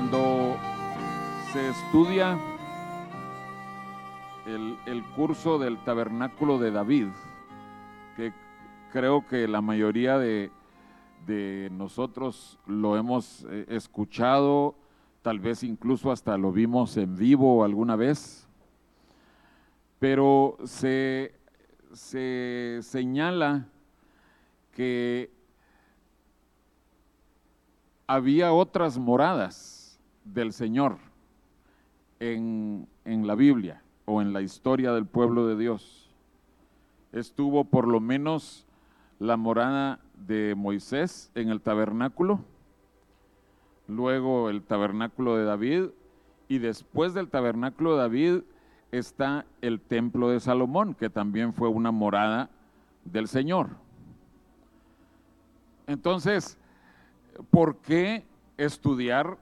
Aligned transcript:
cuando 0.00 0.56
se 1.52 1.68
estudia 1.68 2.38
el, 4.46 5.04
curso 5.14 5.58
del 5.58 5.76
tabernáculo 5.84 6.58
de 6.58 6.70
David, 6.70 7.08
que 8.16 8.32
creo 8.92 9.26
que 9.26 9.46
la 9.46 9.60
mayoría 9.60 10.18
de, 10.18 10.50
nosotros 11.72 12.58
lo 12.64 12.96
hemos 12.96 13.44
eh, 13.50 13.66
escuchado, 13.68 14.74
tal 15.20 15.38
vez 15.38 15.62
incluso 15.64 16.10
hasta 16.10 16.38
lo 16.38 16.50
vimos 16.50 16.96
en 16.96 17.14
vivo 17.14 17.62
alguna 17.62 17.94
vez, 17.94 18.48
pero 19.98 20.56
se 20.62 21.34
señala 22.80 23.68
que 24.72 25.30
había 28.06 28.54
otras 28.54 28.96
moradas 28.96 29.69
del 30.32 30.52
Señor 30.52 30.98
en, 32.18 32.86
en 33.04 33.26
la 33.26 33.34
Biblia 33.34 33.82
o 34.04 34.22
en 34.22 34.32
la 34.32 34.42
historia 34.42 34.92
del 34.92 35.06
pueblo 35.06 35.46
de 35.46 35.56
Dios. 35.56 36.10
Estuvo 37.12 37.64
por 37.64 37.88
lo 37.88 38.00
menos 38.00 38.66
la 39.18 39.36
morada 39.36 40.00
de 40.14 40.54
Moisés 40.56 41.30
en 41.34 41.48
el 41.50 41.60
tabernáculo, 41.60 42.40
luego 43.88 44.48
el 44.50 44.62
tabernáculo 44.62 45.36
de 45.36 45.44
David 45.44 45.84
y 46.48 46.58
después 46.58 47.14
del 47.14 47.28
tabernáculo 47.28 47.92
de 47.92 47.98
David 47.98 48.42
está 48.92 49.46
el 49.60 49.80
templo 49.80 50.30
de 50.30 50.40
Salomón, 50.40 50.94
que 50.94 51.10
también 51.10 51.52
fue 51.52 51.68
una 51.68 51.90
morada 51.90 52.50
del 53.04 53.28
Señor. 53.28 53.70
Entonces, 55.86 56.58
¿por 57.50 57.76
qué 57.78 58.24
estudiar 58.56 59.38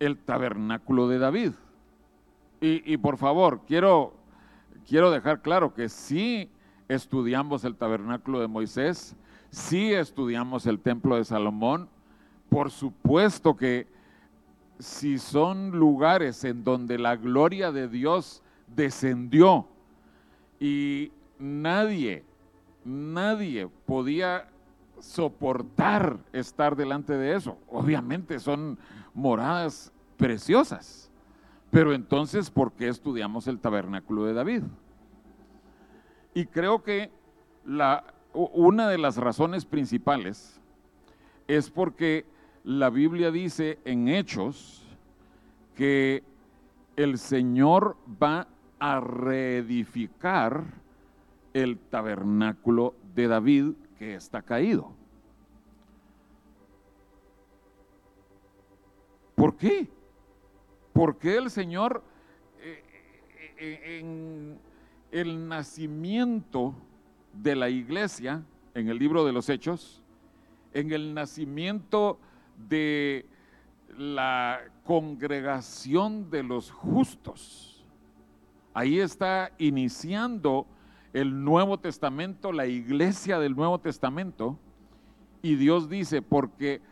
el 0.00 0.18
tabernáculo 0.18 1.08
de 1.08 1.18
David? 1.18 1.52
Y, 2.60 2.96
por 2.96 3.18
favor, 3.18 3.60
quiero, 3.66 4.14
quiero 4.88 5.10
dejar 5.10 5.42
claro 5.42 5.74
que 5.74 5.88
sí 5.88 6.50
estudiamos 6.88 7.64
el 7.64 7.76
tabernáculo 7.76 8.40
de 8.40 8.48
Moisés, 8.48 9.14
sí 9.50 9.92
estudiamos 9.92 10.66
el 10.66 10.80
templo 10.80 11.16
de 11.16 11.24
Salomón, 11.24 11.88
por 12.48 12.70
supuesto 12.70 13.56
que 13.56 13.86
si 14.78 15.18
son 15.18 15.72
lugares 15.72 16.44
en 16.44 16.64
donde 16.64 16.98
la 16.98 17.16
gloria 17.16 17.72
de 17.72 17.88
Dios 17.88 18.42
descendió 18.74 19.66
y 20.58 21.12
nadie, 21.38 22.24
nadie 22.84 23.68
podía 23.84 24.48
soportar 25.00 26.18
estar 26.32 26.76
delante 26.76 27.16
de 27.16 27.36
eso. 27.36 27.58
Obviamente 27.68 28.38
son 28.38 28.78
moradas 29.16 29.92
preciosas, 30.16 31.10
pero 31.70 31.92
entonces, 31.92 32.50
¿por 32.50 32.72
qué 32.72 32.88
estudiamos 32.88 33.48
el 33.48 33.58
tabernáculo 33.58 34.24
de 34.24 34.34
David? 34.34 34.62
Y 36.34 36.46
creo 36.46 36.82
que 36.82 37.10
la, 37.64 38.04
una 38.34 38.88
de 38.88 38.98
las 38.98 39.16
razones 39.16 39.64
principales 39.64 40.60
es 41.48 41.70
porque 41.70 42.26
la 42.62 42.90
Biblia 42.90 43.30
dice 43.30 43.78
en 43.84 44.08
Hechos 44.08 44.84
que 45.74 46.22
el 46.96 47.18
Señor 47.18 47.96
va 48.22 48.48
a 48.78 49.00
reedificar 49.00 50.64
el 51.54 51.78
tabernáculo 51.78 52.94
de 53.14 53.28
David 53.28 53.72
que 53.98 54.14
está 54.14 54.42
caído. 54.42 54.92
¿Por 59.36 59.56
qué? 59.56 59.88
¿Por 60.92 61.18
qué 61.18 61.36
el 61.36 61.50
Señor 61.50 62.02
eh, 62.60 62.82
eh, 63.58 64.00
en 64.00 64.58
el 65.12 65.48
nacimiento 65.48 66.74
de 67.32 67.54
la 67.54 67.68
iglesia 67.68 68.42
en 68.76 68.90
el 68.90 68.98
libro 68.98 69.24
de 69.24 69.32
los 69.32 69.48
Hechos, 69.48 70.02
en 70.74 70.92
el 70.92 71.14
nacimiento 71.14 72.18
de 72.68 73.24
la 73.96 74.60
congregación 74.84 76.28
de 76.28 76.42
los 76.42 76.70
justos. 76.70 77.86
Ahí 78.74 79.00
está 79.00 79.50
iniciando 79.56 80.66
el 81.14 81.42
Nuevo 81.42 81.78
Testamento, 81.78 82.52
la 82.52 82.66
iglesia 82.66 83.38
del 83.38 83.56
Nuevo 83.56 83.78
Testamento, 83.80 84.58
y 85.40 85.54
Dios 85.54 85.88
dice, 85.88 86.20
porque 86.20 86.82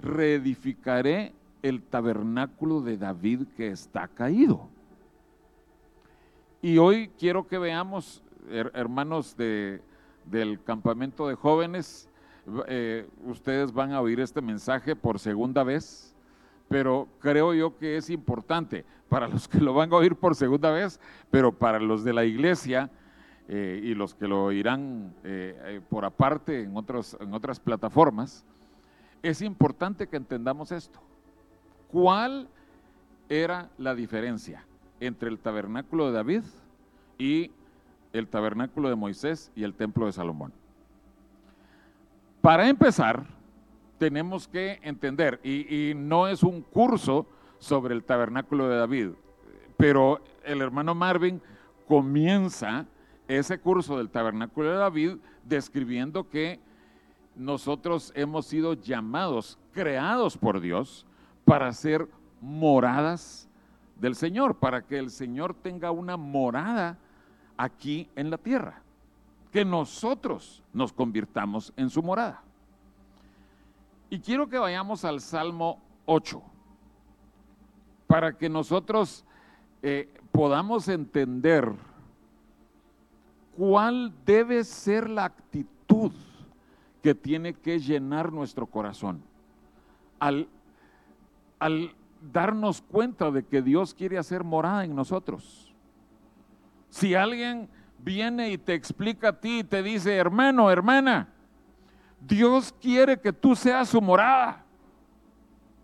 reedificaré 0.00 1.34
el 1.64 1.82
tabernáculo 1.82 2.82
de 2.82 2.98
David 2.98 3.46
que 3.56 3.68
está 3.68 4.06
caído. 4.06 4.68
Y 6.60 6.76
hoy 6.76 7.10
quiero 7.18 7.48
que 7.48 7.56
veamos, 7.56 8.22
hermanos 8.74 9.34
de, 9.34 9.80
del 10.26 10.62
campamento 10.62 11.26
de 11.26 11.36
jóvenes, 11.36 12.10
eh, 12.68 13.08
ustedes 13.24 13.72
van 13.72 13.92
a 13.92 14.02
oír 14.02 14.20
este 14.20 14.42
mensaje 14.42 14.94
por 14.94 15.18
segunda 15.18 15.64
vez, 15.64 16.14
pero 16.68 17.08
creo 17.18 17.54
yo 17.54 17.78
que 17.78 17.96
es 17.96 18.10
importante 18.10 18.84
para 19.08 19.26
los 19.26 19.48
que 19.48 19.58
lo 19.58 19.72
van 19.72 19.90
a 19.90 19.96
oír 19.96 20.16
por 20.16 20.34
segunda 20.34 20.70
vez, 20.70 21.00
pero 21.30 21.50
para 21.50 21.80
los 21.80 22.04
de 22.04 22.12
la 22.12 22.26
iglesia 22.26 22.90
eh, 23.48 23.80
y 23.82 23.94
los 23.94 24.14
que 24.14 24.28
lo 24.28 24.44
oirán 24.44 25.14
eh, 25.24 25.80
por 25.88 26.04
aparte 26.04 26.60
en, 26.60 26.74
en 26.76 27.34
otras 27.34 27.58
plataformas, 27.58 28.44
es 29.22 29.40
importante 29.40 30.06
que 30.06 30.18
entendamos 30.18 30.70
esto. 30.70 31.00
¿Cuál 31.94 32.48
era 33.30 33.70
la 33.78 33.94
diferencia? 33.94 34.66
entre 35.06 35.28
el 35.28 35.38
tabernáculo 35.38 36.06
de 36.06 36.12
David 36.12 36.42
y 37.18 37.50
el 38.12 38.28
tabernáculo 38.28 38.88
de 38.88 38.94
Moisés 38.94 39.50
y 39.54 39.64
el 39.64 39.74
templo 39.74 40.06
de 40.06 40.12
Salomón. 40.12 40.52
Para 42.40 42.68
empezar, 42.68 43.24
tenemos 43.98 44.46
que 44.46 44.78
entender, 44.82 45.40
y, 45.42 45.90
y, 45.90 45.94
no 45.94 46.28
es 46.28 46.42
un 46.42 46.62
curso 46.62 47.26
sobre 47.58 47.94
el 47.94 48.04
tabernáculo 48.04 48.68
de 48.68 48.76
David, 48.76 49.08
pero 49.76 50.20
el 50.44 50.60
hermano 50.60 50.94
Marvin 50.94 51.40
comienza 51.88 52.86
ese 53.26 53.58
curso 53.58 53.96
del 53.98 54.10
tabernáculo 54.10 54.70
de 54.70 54.76
David 54.76 55.16
describiendo 55.44 56.28
que 56.28 56.60
nosotros 57.34 58.12
hemos 58.14 58.46
sido 58.46 58.74
llamados, 58.74 59.58
creados 59.72 60.36
por 60.36 60.60
Dios, 60.60 61.06
para 61.44 61.72
ser 61.72 62.08
moradas 62.40 63.48
del 63.96 64.14
Señor, 64.14 64.56
para 64.56 64.82
que 64.82 64.98
el 64.98 65.10
Señor 65.10 65.54
tenga 65.54 65.90
una 65.90 66.16
morada 66.16 66.98
aquí 67.56 68.08
en 68.16 68.30
la 68.30 68.38
tierra, 68.38 68.82
que 69.52 69.64
nosotros 69.64 70.62
nos 70.72 70.92
convirtamos 70.92 71.72
en 71.76 71.90
su 71.90 72.02
morada. 72.02 72.42
Y 74.10 74.18
quiero 74.20 74.48
que 74.48 74.58
vayamos 74.58 75.04
al 75.04 75.20
Salmo 75.20 75.80
8, 76.06 76.42
para 78.06 78.36
que 78.36 78.48
nosotros 78.48 79.24
eh, 79.82 80.08
podamos 80.32 80.88
entender 80.88 81.72
cuál 83.56 84.12
debe 84.24 84.64
ser 84.64 85.08
la 85.08 85.24
actitud 85.24 86.12
que 87.02 87.14
tiene 87.14 87.54
que 87.54 87.78
llenar 87.78 88.32
nuestro 88.32 88.66
corazón 88.66 89.22
al, 90.18 90.48
al 91.64 91.94
darnos 92.20 92.82
cuenta 92.82 93.30
de 93.30 93.42
que 93.42 93.62
Dios 93.62 93.94
quiere 93.94 94.18
hacer 94.18 94.44
morada 94.44 94.84
en 94.84 94.94
nosotros. 94.94 95.74
Si 96.90 97.14
alguien 97.14 97.70
viene 98.00 98.50
y 98.50 98.58
te 98.58 98.74
explica 98.74 99.28
a 99.28 99.40
ti 99.40 99.60
y 99.60 99.64
te 99.64 99.82
dice, 99.82 100.14
hermano, 100.14 100.70
hermana, 100.70 101.32
Dios 102.20 102.74
quiere 102.82 103.18
que 103.18 103.32
tú 103.32 103.56
seas 103.56 103.88
su 103.88 104.02
morada. 104.02 104.62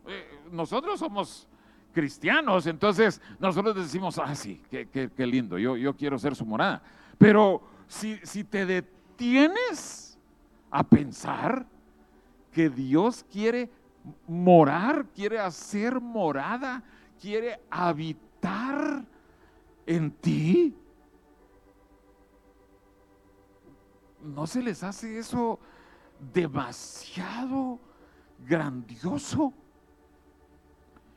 Eh, 0.06 0.40
nosotros 0.52 1.00
somos 1.00 1.48
cristianos, 1.94 2.66
entonces 2.66 3.18
nosotros 3.38 3.74
decimos, 3.74 4.18
ah, 4.18 4.34
sí, 4.34 4.60
qué, 4.68 5.26
lindo, 5.26 5.56
yo, 5.56 5.78
yo 5.78 5.96
quiero 5.96 6.18
ser 6.18 6.36
su 6.36 6.44
morada. 6.44 6.82
Pero 7.16 7.62
si, 7.88 8.18
si 8.22 8.44
te 8.44 8.66
detienes 8.66 10.18
a 10.70 10.84
pensar 10.84 11.64
que 12.52 12.68
Dios 12.68 13.24
quiere 13.32 13.70
morar, 14.26 15.06
quiere 15.14 15.38
hacer 15.38 16.00
morada, 16.00 16.82
quiere 17.20 17.60
habitar 17.70 19.04
en 19.86 20.10
ti. 20.12 20.74
¿No 24.22 24.46
se 24.46 24.62
les 24.62 24.82
hace 24.82 25.18
eso 25.18 25.58
demasiado 26.32 27.78
grandioso? 28.46 29.52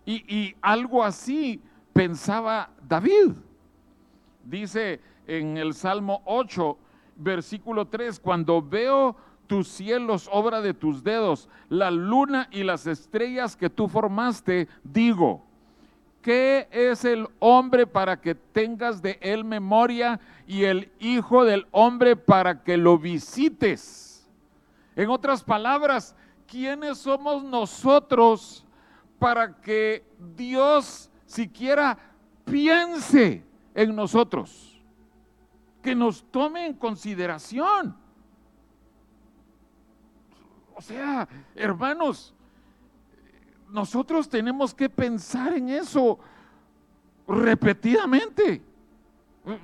Y, 0.05 0.15
y, 0.33 0.55
algo 0.61 1.03
así 1.03 1.61
pensaba 1.93 2.69
David. 2.87 3.33
Dice 4.43 4.99
en 5.27 5.57
el 5.57 5.73
Salmo 5.73 6.21
8, 6.25 6.77
versículo 7.15 7.87
3, 7.87 8.19
cuando 8.19 8.61
veo 8.61 9.15
tus 9.47 9.67
cielos, 9.67 10.29
obra 10.31 10.61
de 10.61 10.73
tus 10.73 11.03
dedos, 11.03 11.49
la 11.69 11.91
luna 11.91 12.47
y 12.51 12.63
las 12.63 12.87
estrellas 12.87 13.55
que 13.55 13.69
tú 13.69 13.87
formaste, 13.87 14.67
digo, 14.83 15.43
¿qué 16.21 16.67
es 16.71 17.05
el 17.05 17.27
hombre 17.39 17.85
para 17.85 18.19
que 18.19 18.35
tengas 18.35 19.01
de 19.01 19.19
él 19.21 19.43
memoria 19.43 20.19
y 20.47 20.63
el 20.63 20.91
hijo 20.99 21.45
del 21.45 21.67
hombre 21.71 22.15
para 22.15 22.63
que 22.63 22.77
lo 22.77 22.97
visites? 22.97 24.29
En 24.95 25.09
otras 25.09 25.43
palabras, 25.43 26.15
¿quiénes 26.47 26.99
somos 26.99 27.43
nosotros 27.43 28.65
para 29.19 29.59
que 29.59 30.05
Dios 30.35 31.09
siquiera 31.25 31.97
piense 32.45 33.43
en 33.75 33.95
nosotros? 33.95 34.81
Que 35.81 35.95
nos 35.95 36.23
tome 36.31 36.65
en 36.65 36.73
consideración. 36.73 38.02
O 40.75 40.81
sea, 40.81 41.27
hermanos, 41.55 42.33
nosotros 43.69 44.29
tenemos 44.29 44.73
que 44.73 44.89
pensar 44.89 45.53
en 45.53 45.69
eso 45.69 46.19
repetidamente, 47.27 48.61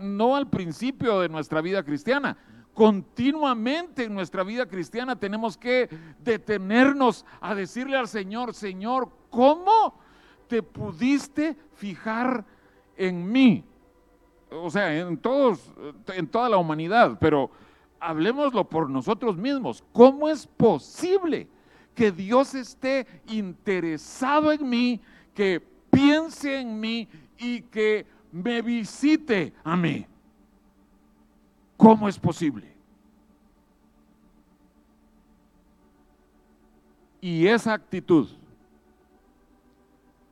no 0.01 0.35
al 0.35 0.49
principio 0.49 1.19
de 1.19 1.29
nuestra 1.29 1.61
vida 1.61 1.83
cristiana. 1.83 2.37
Continuamente 2.73 4.05
en 4.05 4.13
nuestra 4.13 4.43
vida 4.43 4.65
cristiana 4.65 5.17
tenemos 5.17 5.57
que 5.57 5.89
detenernos 6.23 7.25
a 7.41 7.53
decirle 7.53 7.97
al 7.97 8.07
Señor, 8.07 8.53
Señor, 8.53 9.09
¿cómo 9.29 9.99
te 10.47 10.63
pudiste 10.63 11.57
fijar 11.73 12.45
en 12.95 13.31
mí? 13.31 13.65
O 14.51 14.69
sea, 14.69 14.97
en 14.97 15.17
todos, 15.17 15.71
en 16.07 16.27
toda 16.27 16.49
la 16.49 16.57
humanidad, 16.57 17.17
pero 17.19 17.51
hablemoslo 17.99 18.67
por 18.67 18.89
nosotros 18.89 19.37
mismos. 19.37 19.83
¿Cómo 19.91 20.29
es 20.29 20.47
posible 20.47 21.47
que 21.95 22.11
Dios 22.11 22.55
esté 22.55 23.05
interesado 23.27 24.51
en 24.51 24.69
mí, 24.69 25.01
que 25.33 25.61
piense 25.91 26.59
en 26.59 26.79
mí 26.79 27.07
y 27.37 27.61
que 27.61 28.05
me 28.31 28.61
visite 28.61 29.53
a 29.63 29.75
mí? 29.75 30.05
¿Cómo 31.77 32.07
es 32.07 32.19
posible? 32.19 32.75
Y 37.21 37.47
esa 37.47 37.73
actitud 37.73 38.29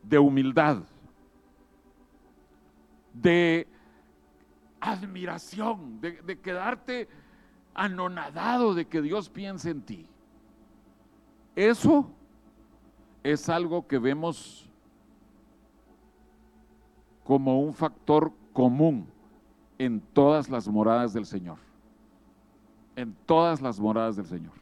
de 0.03 0.17
humildad, 0.17 0.83
de 3.13 3.67
admiración, 4.79 5.99
de, 5.99 6.39
quedarte 6.39 7.07
anonadado 7.77 8.73
de 8.73 8.85
que 8.85 9.01
Dios 9.01 9.29
piense 9.29 9.69
en 9.69 9.81
ti. 9.81 10.05
Eso 11.55 12.09
es 13.23 13.47
algo 13.47 13.87
que 13.87 13.99
vemos 13.99 14.69
como 17.23 17.61
un 17.61 17.73
factor 17.73 18.33
común 18.51 19.07
en 19.77 20.01
todas 20.01 20.49
las 20.49 20.67
moradas 20.67 21.13
del 21.13 21.25
Señor. 21.25 21.59
En 22.95 23.15
todas 23.25 23.61
las 23.61 23.79
moradas 23.79 24.15
del 24.15 24.25
Señor. 24.25 24.53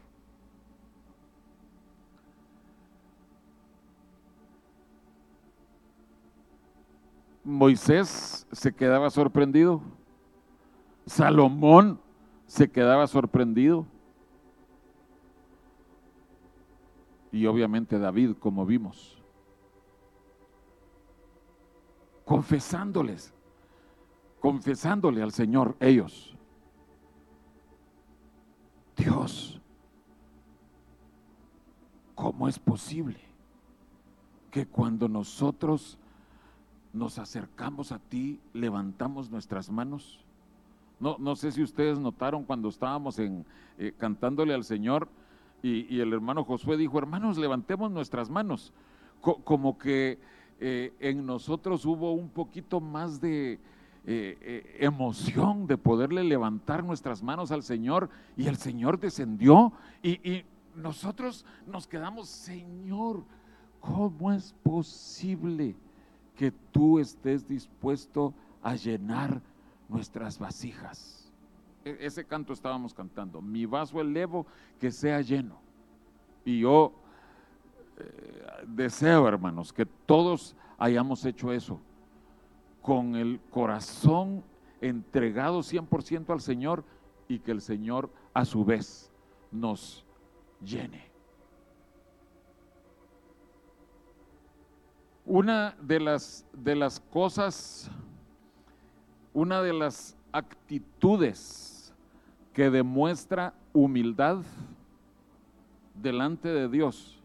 Moisés 7.45 8.47
se 8.51 8.73
quedaba 8.73 9.09
sorprendido. 9.09 9.81
Salomón 11.05 11.99
se 12.47 12.69
quedaba 12.69 13.07
sorprendido. 13.07 13.85
Y 17.31 17.45
obviamente 17.47 17.99
David, 17.99 18.35
como 18.39 18.65
vimos, 18.65 19.21
confesándoles, 22.23 23.33
confesándole 24.39 25.21
al 25.21 25.31
Señor 25.31 25.75
ellos. 25.79 26.35
Dios, 28.95 29.61
¿cómo 32.15 32.47
es 32.47 32.57
posible 32.57 33.19
que 34.49 34.65
cuando 34.65 35.09
nosotros 35.09 35.97
nos 36.93 37.19
acercamos 37.19 37.91
a 37.91 37.99
ti, 37.99 38.39
levantamos 38.53 39.29
nuestras 39.29 39.69
manos? 39.69 40.24
No, 41.05 41.17
no 41.19 41.35
sé 41.35 41.51
si 41.51 41.61
ustedes 41.61 41.99
notaron 41.99 42.43
cuando 42.43 42.67
estábamos 42.67 43.19
en, 43.19 43.45
eh, 43.77 43.93
cantándole 43.95 44.55
al 44.55 44.63
Señor 44.63 45.07
y, 45.61 45.99
el 45.99 46.11
hermano 46.11 46.43
Josué 46.43 46.77
dijo, 46.77 46.97
hermanos, 46.97 47.37
levantemos 47.37 47.91
nuestras 47.91 48.27
manos. 48.31 48.73
como 49.21 49.77
que 49.77 50.17
eh, 50.59 50.95
en 50.99 51.23
nosotros 51.23 51.85
hubo 51.85 52.13
un 52.13 52.27
poquito 52.27 52.81
más 52.81 53.21
de 53.21 53.59
eh, 54.07 54.77
emoción 54.79 55.67
de 55.67 55.77
poderle 55.77 56.23
levantar 56.23 56.83
nuestras 56.83 57.21
manos 57.21 57.51
al 57.51 57.61
Señor 57.61 58.09
y 58.35 58.47
el 58.47 58.57
Señor 58.57 58.99
descendió 58.99 59.73
y, 60.01 60.13
y 60.27 60.43
nosotros 60.75 61.45
nos 61.67 61.85
quedamos, 61.85 62.29
Señor, 62.29 63.23
¿cómo 63.79 64.33
es 64.33 64.55
posible 64.63 65.75
que 66.35 66.51
tú 66.71 66.97
estés 66.97 67.47
dispuesto 67.47 68.33
a 68.63 68.73
llenar 68.73 69.39
nuestras 69.89 70.39
vasijas. 70.39 71.31
E, 71.83 71.97
ese 72.01 72.25
canto 72.25 72.53
estábamos 72.53 72.93
cantando, 72.93 73.41
mi 73.41 73.65
vaso 73.65 74.01
elevo 74.01 74.45
que 74.79 74.91
sea 74.91 75.21
lleno. 75.21 75.59
Y 76.43 76.61
yo 76.61 76.93
eh, 77.97 78.63
deseo, 78.67 79.27
hermanos, 79.27 79.71
que 79.71 79.85
todos 79.85 80.55
hayamos 80.77 81.25
hecho 81.25 81.51
eso, 81.51 81.79
con 82.81 83.15
el 83.15 83.39
corazón 83.49 84.43
entregado 84.81 85.59
100% 85.59 86.29
al 86.31 86.41
Señor 86.41 86.83
y 87.27 87.39
que 87.39 87.51
el 87.51 87.61
Señor 87.61 88.11
a 88.33 88.45
su 88.45 88.63
vez 88.63 89.11
nos 89.51 90.05
llene. 90.61 91.11
Una 95.25 95.75
de 95.81 95.99
las, 95.99 96.45
de 96.53 96.75
las 96.75 96.99
cosas 96.99 97.89
una 99.35 99.61
de 99.61 99.73
las 99.73 100.15
actitudes 100.31 101.93
que 102.53 102.69
demuestra 102.69 103.53
humildad 103.73 104.43
delante 106.01 106.47
de 106.47 106.69
Dios 106.69 107.19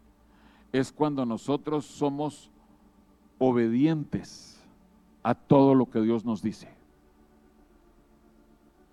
es 0.73 0.91
cuando 0.91 1.25
nosotros 1.25 1.87
somos 1.87 2.51
obedientes 3.39 4.61
a 5.23 5.37
todo 5.37 5.73
lo 5.77 5.89
que 5.89 6.01
Dios 6.01 6.25
nos 6.25 6.43
dice. 6.43 6.69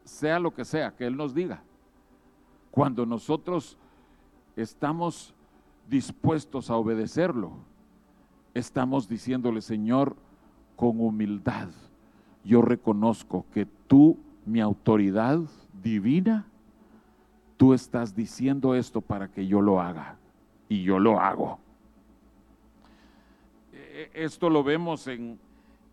Sea 0.03 0.39
lo 0.39 0.53
que 0.53 0.63
sea 0.63 0.95
que 0.95 1.07
Él 1.07 1.17
nos 1.17 1.33
diga. 1.33 1.63
Cuando 2.69 3.03
nosotros 3.07 3.79
estamos 4.55 5.33
dispuestos 5.89 6.69
a 6.69 6.75
obedecerlo, 6.75 7.53
estamos 8.53 9.09
diciéndole, 9.09 9.61
Señor, 9.61 10.15
con 10.75 11.01
humildad 11.01 11.69
yo 12.47 12.61
reconozco 12.61 13.45
que 13.53 13.65
tú, 13.65 14.17
mi 14.45 14.61
autoridad 14.61 15.41
divina, 15.83 16.47
tú 17.57 17.73
estás 17.73 18.15
diciendo 18.15 18.73
esto 18.73 19.01
para 19.01 19.27
que 19.27 19.45
yo 19.45 19.61
lo 19.61 19.81
haga 19.81 20.17
y 20.69 20.81
yo 20.81 20.97
lo 20.97 21.19
hago. 21.19 21.59
E, 23.73 24.09
e, 24.13 24.23
esto 24.23 24.49
lo 24.49 24.63
vemos 24.63 25.07
en, 25.07 25.37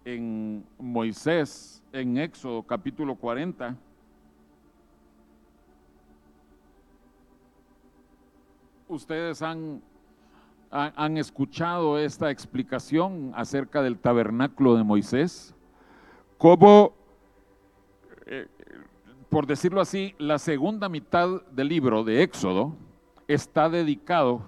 en 0.05 0.65
Moisés, 0.79 1.83
en 1.93 2.19
Éxodo 2.19 2.63
capítulo 2.63 3.17
40. 3.17 3.77
Ustedes 8.87 9.43
han, 9.43 9.83
han 10.71 11.17
escuchado 11.17 11.99
esta 11.99 12.31
explicación 12.31 13.33
acerca 13.35 13.83
del 13.83 13.99
tabernáculo 13.99 14.77
de 14.77 14.85
Moisés 14.85 15.53
como, 16.45 16.93
eh, 18.27 18.47
por 19.31 19.47
decirlo 19.47 19.81
así, 19.81 20.15
la 20.19 20.39
segunda 20.39 20.91
mitad 20.91 21.41
del 21.51 21.69
libro 21.69 22.05
de 22.05 22.23
Éxodo 22.23 22.77
está 23.29 23.71
dedicado, 23.71 24.43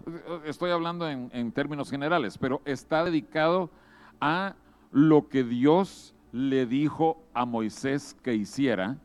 estoy 0.45 0.73
hablando 0.73 1.09
en, 1.09 1.53
términos 1.53 1.89
generales, 1.89 2.37
pero 2.37 2.61
está 2.67 3.03
dedicado 3.03 3.71
a 4.21 4.57
lo 4.93 5.31
que 5.31 5.43
Dios 5.43 6.15
le 6.33 6.67
dijo 6.67 7.17
a 7.33 7.47
Moisés 7.47 8.15
que 8.23 8.35
hiciera 8.35 8.99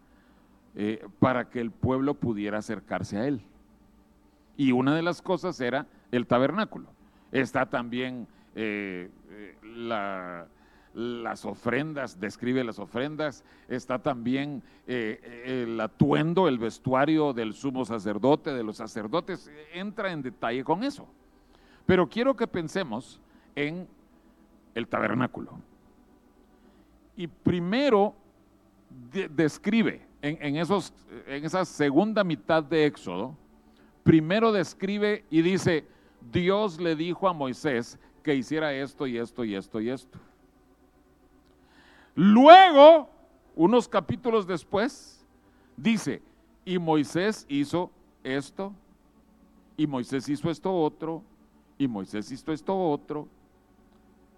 eh, 0.75 1.07
para 1.19 1.49
que 1.49 1.61
el 1.61 1.71
pueblo 1.71 2.15
pudiera 2.15 2.57
acercarse 2.57 3.17
a 3.17 3.25
él. 3.25 3.41
Y 4.57 4.73
una 4.73 4.97
de 4.97 5.01
las 5.01 5.21
cosas 5.21 5.61
era 5.61 5.87
el 6.11 6.27
tabernáculo. 6.27 6.89
Está 7.31 7.69
también 7.69 8.27
eh, 8.53 9.09
la 9.63 10.45
las 10.93 11.45
ofrendas, 11.45 12.19
describe 12.19 12.63
las 12.63 12.79
ofrendas, 12.79 13.43
está 13.67 13.99
también 13.99 14.61
eh, 14.87 15.63
el 15.65 15.79
atuendo, 15.79 16.47
el 16.47 16.59
vestuario 16.59 17.33
del 17.33 17.53
sumo 17.53 17.85
sacerdote, 17.85 18.53
de 18.53 18.63
los 18.63 18.77
sacerdotes, 18.77 19.49
entra 19.73 20.11
en 20.11 20.21
detalle 20.21 20.63
con 20.63 20.83
eso. 20.83 21.07
Pero 21.85 22.09
quiero 22.09 22.35
que 22.35 22.47
pensemos 22.47 23.19
en 23.55 23.87
el 24.75 24.87
tabernáculo. 24.87 25.59
Y 27.15 27.27
primero 27.27 28.15
describe 29.29 30.01
en, 30.21 30.55
esos, 30.55 30.93
en 31.27 31.45
esa 31.45 31.65
segunda 31.65 32.23
mitad 32.23 32.63
de 32.63 32.85
Éxodo, 32.85 33.35
primero 34.03 34.51
describe 34.51 35.25
y 35.29 35.41
dice, 35.41 35.85
Dios 36.31 36.79
le 36.79 36.95
dijo 36.95 37.27
a 37.27 37.33
Moisés 37.33 37.99
que 38.23 38.35
hiciera 38.35 38.73
esto 38.73 39.07
y 39.07 39.17
esto 39.17 39.43
y 39.43 39.55
esto 39.55 39.81
y 39.81 39.89
esto. 39.89 40.19
Luego, 42.23 43.09
unos 43.55 43.87
capítulos 43.87 44.45
después, 44.45 45.25
dice, 45.75 46.21
y 46.63 46.77
Moisés 46.77 47.47
hizo 47.49 47.89
esto, 48.23 48.73
y 49.75 49.87
Moisés 49.87 50.29
hizo 50.29 50.51
esto 50.51 50.71
otro, 50.71 51.23
y 51.79 51.87
Moisés 51.87 52.31
hizo 52.31 52.51
esto 52.51 52.77
otro. 52.77 53.27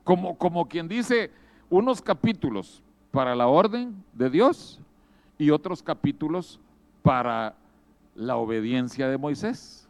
Como, 0.06 0.38
como 0.38 0.66
quien 0.70 0.88
dice, 0.88 1.30
unos 1.70 2.02
capítulos 2.02 2.82
para 3.12 3.36
la 3.36 3.48
orden 3.48 4.02
de 4.14 4.30
Dios 4.30 4.80
y 5.38 5.50
otros 5.50 5.84
capítulos 5.84 6.62
para 7.02 7.54
la 8.16 8.38
obediencia 8.38 9.10
de 9.10 9.18
Moisés. 9.18 9.90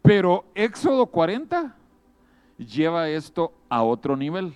Pero 0.00 0.46
Éxodo 0.54 1.04
40 1.04 1.76
lleva 2.56 3.10
esto 3.10 3.52
a 3.68 3.82
otro 3.82 4.16
nivel. 4.16 4.54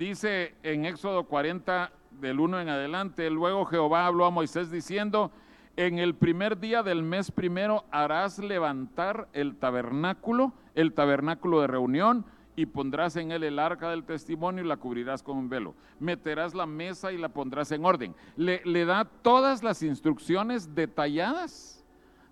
Dice 0.00 0.54
en 0.62 0.86
Éxodo 0.86 1.24
40 1.24 1.92
del 2.22 2.40
1 2.40 2.62
en 2.62 2.70
adelante, 2.70 3.28
luego 3.28 3.66
Jehová 3.66 4.06
habló 4.06 4.24
a 4.24 4.30
Moisés 4.30 4.70
diciendo, 4.70 5.30
en 5.76 5.98
el 5.98 6.14
primer 6.14 6.58
día 6.58 6.82
del 6.82 7.02
mes 7.02 7.30
primero 7.30 7.84
harás 7.90 8.38
levantar 8.38 9.28
el 9.34 9.56
tabernáculo, 9.56 10.54
el 10.74 10.94
tabernáculo 10.94 11.60
de 11.60 11.66
reunión, 11.66 12.24
y 12.56 12.64
pondrás 12.64 13.16
en 13.16 13.30
él 13.30 13.44
el 13.44 13.58
arca 13.58 13.90
del 13.90 14.04
testimonio 14.04 14.64
y 14.64 14.66
la 14.66 14.78
cubrirás 14.78 15.22
con 15.22 15.36
un 15.36 15.50
velo. 15.50 15.74
Meterás 15.98 16.54
la 16.54 16.64
mesa 16.64 17.12
y 17.12 17.18
la 17.18 17.28
pondrás 17.28 17.70
en 17.70 17.84
orden. 17.84 18.14
Le, 18.38 18.62
le 18.64 18.86
da 18.86 19.04
todas 19.04 19.62
las 19.62 19.82
instrucciones 19.82 20.74
detalladas 20.74 21.84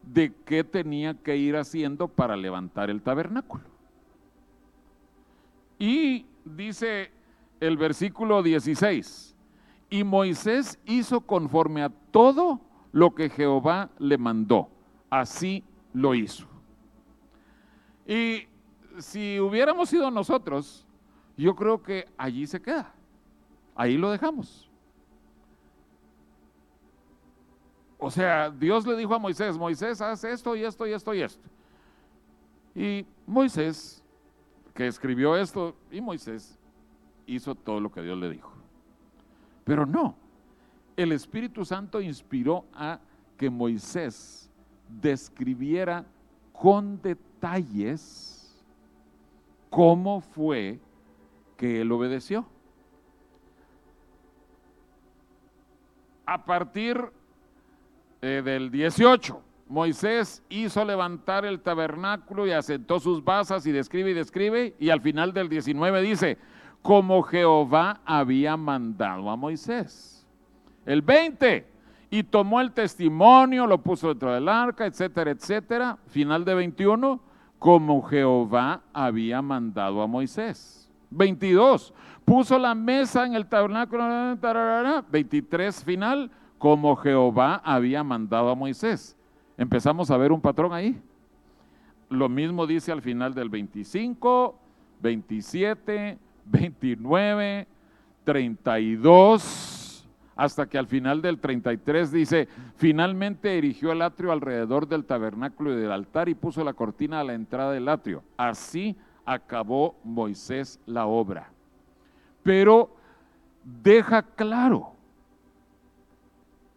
de 0.03 0.33
qué 0.47 0.65
tenía 0.65 1.13
que 1.13 1.37
ir 1.37 1.55
haciendo 1.55 2.09
para 2.09 2.35
levantar 2.35 2.89
el 2.89 3.03
tabernáculo. 3.03 3.65
Y 5.79 6.25
dice 6.47 7.18
el 7.61 7.77
versículo 7.77 8.43
16, 8.43 9.35
y 9.91 10.05
Moisés 10.05 10.79
hizo 10.85 11.21
conforme 11.21 11.83
a 11.83 11.89
todo 11.89 12.61
lo 12.93 13.15
que 13.15 13.31
Jehová 13.31 13.91
le 13.99 14.19
mandó. 14.19 14.69
Así 15.11 15.65
lo 15.93 16.15
hizo. 16.15 16.47
Y 18.07 18.47
si 18.99 19.41
hubiéramos 19.41 19.89
sido 19.89 20.11
nosotros, 20.11 20.87
yo 21.37 21.55
creo 21.55 21.83
que 21.83 22.07
allí 22.17 22.47
se 22.47 22.61
queda. 22.61 22.93
Ahí 23.75 23.97
lo 23.97 24.11
dejamos. 24.11 24.69
O 27.99 28.11
sea, 28.11 28.51
Dios 28.51 28.87
le 28.87 28.97
dijo 28.97 29.15
a 29.15 29.19
Moisés, 29.19 29.57
Moisés, 29.57 30.01
haz 30.01 30.23
esto 30.25 30.55
y 30.55 30.65
esto 30.65 30.87
y 30.87 30.93
esto 30.93 31.15
y 31.15 31.23
esto. 31.23 31.49
Y 32.75 33.07
Moisés, 33.27 34.03
que 34.75 34.87
escribió 34.87 35.37
esto, 35.37 35.75
y 35.91 36.01
Moisés 36.01 36.58
hizo 37.29 37.55
todo 37.55 37.79
lo 37.81 37.93
que 37.93 38.03
Dios 38.03 38.19
le 38.19 38.31
dijo. 38.31 38.53
Pero 39.65 39.87
no, 39.87 40.17
el 40.97 41.13
Espíritu 41.13 41.65
Santo 41.65 42.01
inspiró 42.01 42.65
a 42.75 42.99
que 43.37 43.51
Moisés 43.51 44.51
describiera 44.89 46.05
con 46.53 47.01
detalles 47.01 48.65
cómo 49.71 50.21
fue 50.21 50.81
que 51.57 51.83
él 51.83 51.93
obedeció. 51.93 52.47
A 56.27 56.45
partir 56.45 57.01
eh, 58.21 58.43
del 58.45 58.71
18, 58.71 59.41
Moisés 59.69 60.43
hizo 60.49 60.85
levantar 60.85 61.45
el 61.45 61.61
tabernáculo 61.61 62.47
y 62.47 62.53
asentó 62.53 62.99
sus 63.01 63.23
basas 63.23 63.67
y 63.67 63.73
describe 63.73 64.11
y 64.11 64.15
describe, 64.15 64.75
y 64.79 64.91
al 64.91 65.01
final 65.01 65.33
del 65.33 65.49
19 65.49 66.03
dice, 66.03 66.39
como 66.83 67.23
Jehová 67.23 68.01
había 68.05 68.57
mandado 68.57 69.29
a 69.31 69.37
Moisés. 69.37 70.27
El 70.87 71.03
20, 71.03 71.67
y 72.11 72.23
tomó 72.23 72.61
el 72.61 72.73
testimonio, 72.73 73.67
lo 73.67 73.79
puso 73.79 74.09
dentro 74.09 74.33
del 74.33 74.49
arca, 74.49 74.87
etcétera, 74.87 75.31
etcétera. 75.31 75.99
Final 76.07 76.45
de 76.45 76.55
21, 76.55 77.21
como 77.59 78.03
Jehová 78.03 78.81
había 78.93 79.43
mandado 79.43 80.01
a 80.01 80.07
Moisés. 80.07 80.91
22. 81.11 81.93
Puso 82.25 82.59
la 82.59 82.75
mesa 82.75 83.27
en 83.27 83.35
el 83.35 83.47
tabernáculo. 83.47 84.05
23 85.11 85.85
final, 85.85 86.31
como 86.59 86.97
Jehová 86.97 87.61
había 87.65 88.03
mandado 88.03 88.51
a 88.51 88.55
Moisés. 88.55 89.17
Empezamos 89.57 90.11
a 90.11 90.17
ver 90.17 90.33
un 90.33 90.41
patrón 90.41 90.73
ahí. 90.73 91.01
Lo 92.09 92.29
mismo 92.29 92.67
dice 92.67 92.91
al 92.91 93.03
final 93.03 93.35
del 93.35 93.51
25, 93.51 94.59
27, 95.01 96.19
29, 96.51 97.67
32 98.25 99.89
hasta 100.39 100.69
que 100.69 100.79
al 100.79 100.87
final 100.87 101.21
del 101.21 101.41
33 101.41 102.13
dice, 102.13 102.49
finalmente 102.77 103.59
erigió 103.59 103.91
el 103.91 104.03
atrio 104.03 104.31
alrededor 104.31 104.87
del 104.87 105.05
tabernáculo 105.05 105.73
y 105.73 105.77
del 105.77 105.91
altar 105.91 106.29
y 106.29 106.37
puso 106.37 106.63
la 106.63 106.75
cortina 106.75 107.19
a 107.19 107.25
la 107.25 107.35
entrada 107.35 107.73
del 107.73 107.89
atrio. 107.89 108.23
Así 108.37 108.97
acabó 109.25 109.97
Moisés 110.05 110.79
la 110.87 111.07
obra. 111.07 111.51
Pero 112.45 112.95
deja 113.83 114.23
claro 114.23 114.93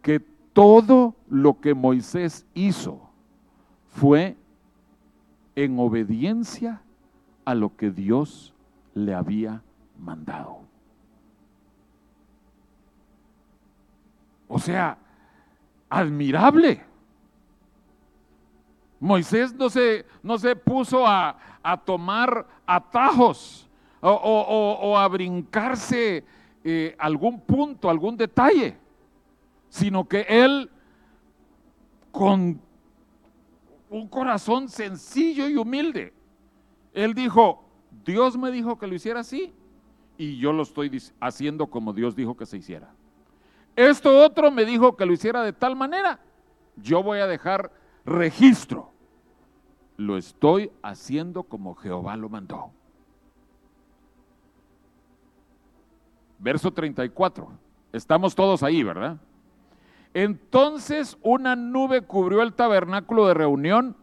que 0.02 0.20
todo 0.54 1.16
lo 1.30 1.62
que 1.62 1.76
Moisés 1.76 2.48
hizo 2.56 3.12
fue 3.90 4.38
en 5.56 5.78
obediencia 5.78 6.82
a 7.46 7.54
lo 7.54 7.76
que 7.76 7.92
Dios 7.92 8.56
le 8.94 9.14
había 9.14 9.62
mandado. 9.98 10.60
O 14.48 14.60
sea, 14.60 14.98
admirable. 15.90 16.84
Moisés 19.00 19.54
no 19.54 19.70
se, 19.70 20.06
no 20.22 20.38
se 20.38 20.56
puso 20.56 21.08
a, 21.08 21.38
tomar 21.86 22.46
atajos 22.66 23.68
o, 24.02 24.98
a 24.98 25.08
brincarse 25.08 26.24
eh, 26.64 26.96
algún 27.00 27.40
punto, 27.40 27.90
algún 27.90 28.18
detalle, 28.18 28.78
sino 29.70 30.08
que 30.08 30.26
él 30.28 30.70
con 32.12 32.60
un 33.90 34.08
corazón 34.08 34.70
sencillo 34.70 35.50
y 35.50 35.56
humilde, 35.56 36.14
él 36.94 37.14
dijo, 37.14 37.64
Dios 38.06 38.38
me 38.38 38.52
dijo 38.52 38.78
que 38.78 38.88
lo 38.88 38.96
hiciera 38.96 39.22
así 39.22 39.54
y 40.18 40.38
yo 40.38 40.54
lo 40.54 40.64
estoy 40.64 41.02
haciendo 41.20 41.68
como 41.68 41.94
Dios 41.94 42.16
dijo 42.16 42.36
que 42.36 42.46
se 42.46 42.58
hiciera. 42.58 42.94
Esto 43.76 44.24
otro 44.24 44.52
me 44.52 44.66
dijo 44.66 44.96
que 44.96 45.06
lo 45.06 45.14
hiciera 45.14 45.44
de 45.44 45.54
tal 45.54 45.76
manera. 45.76 46.20
Yo 46.76 47.02
voy 47.04 47.20
a 47.20 47.28
dejar 47.28 47.72
registro. 48.06 48.92
Lo 49.98 50.18
estoy 50.18 50.72
haciendo 50.82 51.44
como 51.44 51.76
Jehová 51.76 52.16
lo 52.18 52.30
mandó. 52.30 52.72
Verso 56.40 56.72
34. 56.72 57.48
Estamos 57.94 58.36
todos 58.36 58.64
ahí, 58.64 58.84
¿verdad? 58.84 59.18
Entonces 60.14 61.18
una 61.22 61.56
nube 61.56 62.02
cubrió 62.02 62.42
el 62.42 62.54
tabernáculo 62.54 63.28
de 63.28 63.34
reunión 63.34 63.96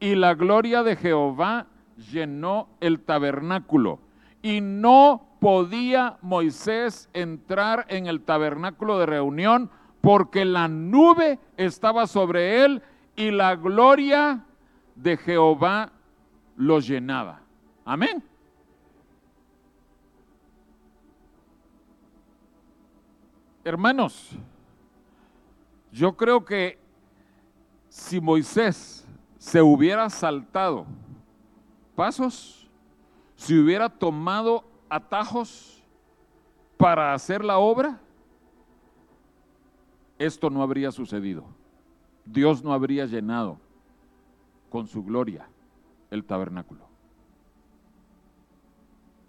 y 0.00 0.14
la 0.14 0.34
gloria 0.34 0.82
de 0.82 0.96
Jehová 0.96 1.68
llenó 1.96 2.68
el 2.80 3.00
tabernáculo. 3.00 3.98
Y 4.42 4.60
no 4.60 5.26
podía 5.40 6.18
Moisés 6.22 7.08
entrar 7.12 7.86
en 7.88 8.06
el 8.06 8.22
tabernáculo 8.22 8.98
de 8.98 9.06
reunión 9.06 9.70
porque 10.00 10.44
la 10.44 10.68
nube 10.68 11.38
estaba 11.56 12.06
sobre 12.06 12.64
él 12.64 12.82
y 13.16 13.30
la 13.30 13.56
gloria 13.56 14.44
de 14.94 15.16
Jehová 15.16 15.92
lo 16.56 16.80
llenaba. 16.80 17.40
Amén. 17.84 18.22
Hermanos, 23.64 24.30
yo 25.90 26.14
creo 26.14 26.44
que 26.44 26.78
si 27.88 28.20
Moisés 28.20 29.06
se 29.38 29.62
hubiera 29.62 30.10
saltado 30.10 30.84
pasos, 31.94 32.68
si 33.36 33.58
hubiera 33.58 33.88
tomado 33.88 34.64
atajos 34.88 35.82
para 36.76 37.14
hacer 37.14 37.44
la 37.44 37.58
obra, 37.58 38.00
esto 40.18 40.50
no 40.50 40.62
habría 40.62 40.92
sucedido. 40.92 41.44
Dios 42.24 42.62
no 42.62 42.72
habría 42.72 43.06
llenado 43.06 43.58
con 44.70 44.86
su 44.86 45.04
gloria 45.04 45.48
el 46.10 46.24
tabernáculo. 46.24 46.84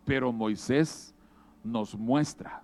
Pero 0.06 0.32
Moisés 0.32 1.14
nos 1.64 1.96
muestra 1.96 2.62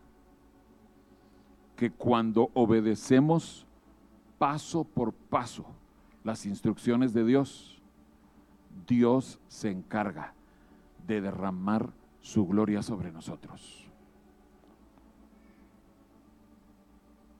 que 1.75 1.91
cuando 1.91 2.51
obedecemos 2.53 3.65
paso 4.37 4.83
por 4.83 5.13
paso 5.13 5.65
las 6.23 6.45
instrucciones 6.45 7.13
de 7.13 7.25
Dios, 7.25 7.80
Dios 8.87 9.39
se 9.47 9.69
encarga 9.69 10.33
de 11.07 11.21
derramar 11.21 11.89
su 12.21 12.45
gloria 12.47 12.81
sobre 12.81 13.11
nosotros. 13.11 13.87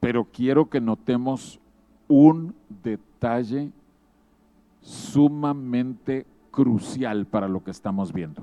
Pero 0.00 0.24
quiero 0.24 0.68
que 0.68 0.80
notemos 0.80 1.60
un 2.08 2.54
detalle 2.82 3.70
sumamente 4.80 6.26
crucial 6.50 7.26
para 7.26 7.48
lo 7.48 7.62
que 7.62 7.70
estamos 7.70 8.12
viendo. 8.12 8.42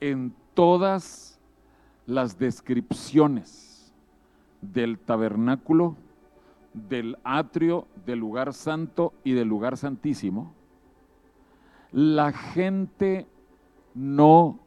En 0.00 0.34
todas 0.54 1.38
las 2.06 2.38
descripciones 2.38 3.92
del 4.60 4.98
tabernáculo, 4.98 5.96
del 6.72 7.18
atrio, 7.24 7.86
del 8.04 8.18
lugar 8.18 8.52
santo 8.54 9.12
y 9.24 9.32
del 9.32 9.48
lugar 9.48 9.76
santísimo, 9.76 10.54
la 11.90 12.32
gente 12.32 13.26
no 13.94 14.58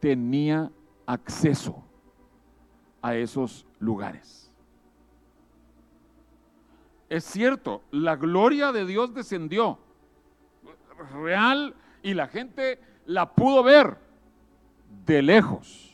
tenía 0.00 0.70
acceso 1.06 1.82
a 3.02 3.16
esos 3.16 3.66
lugares. 3.78 4.52
Es 7.08 7.24
cierto, 7.24 7.82
la 7.90 8.16
gloria 8.16 8.70
de 8.70 8.84
Dios 8.84 9.14
descendió 9.14 9.78
real 11.12 11.74
y 12.02 12.14
la 12.14 12.26
gente 12.28 12.80
la 13.06 13.32
pudo 13.34 13.62
ver 13.62 13.98
de 15.06 15.22
lejos. 15.22 15.87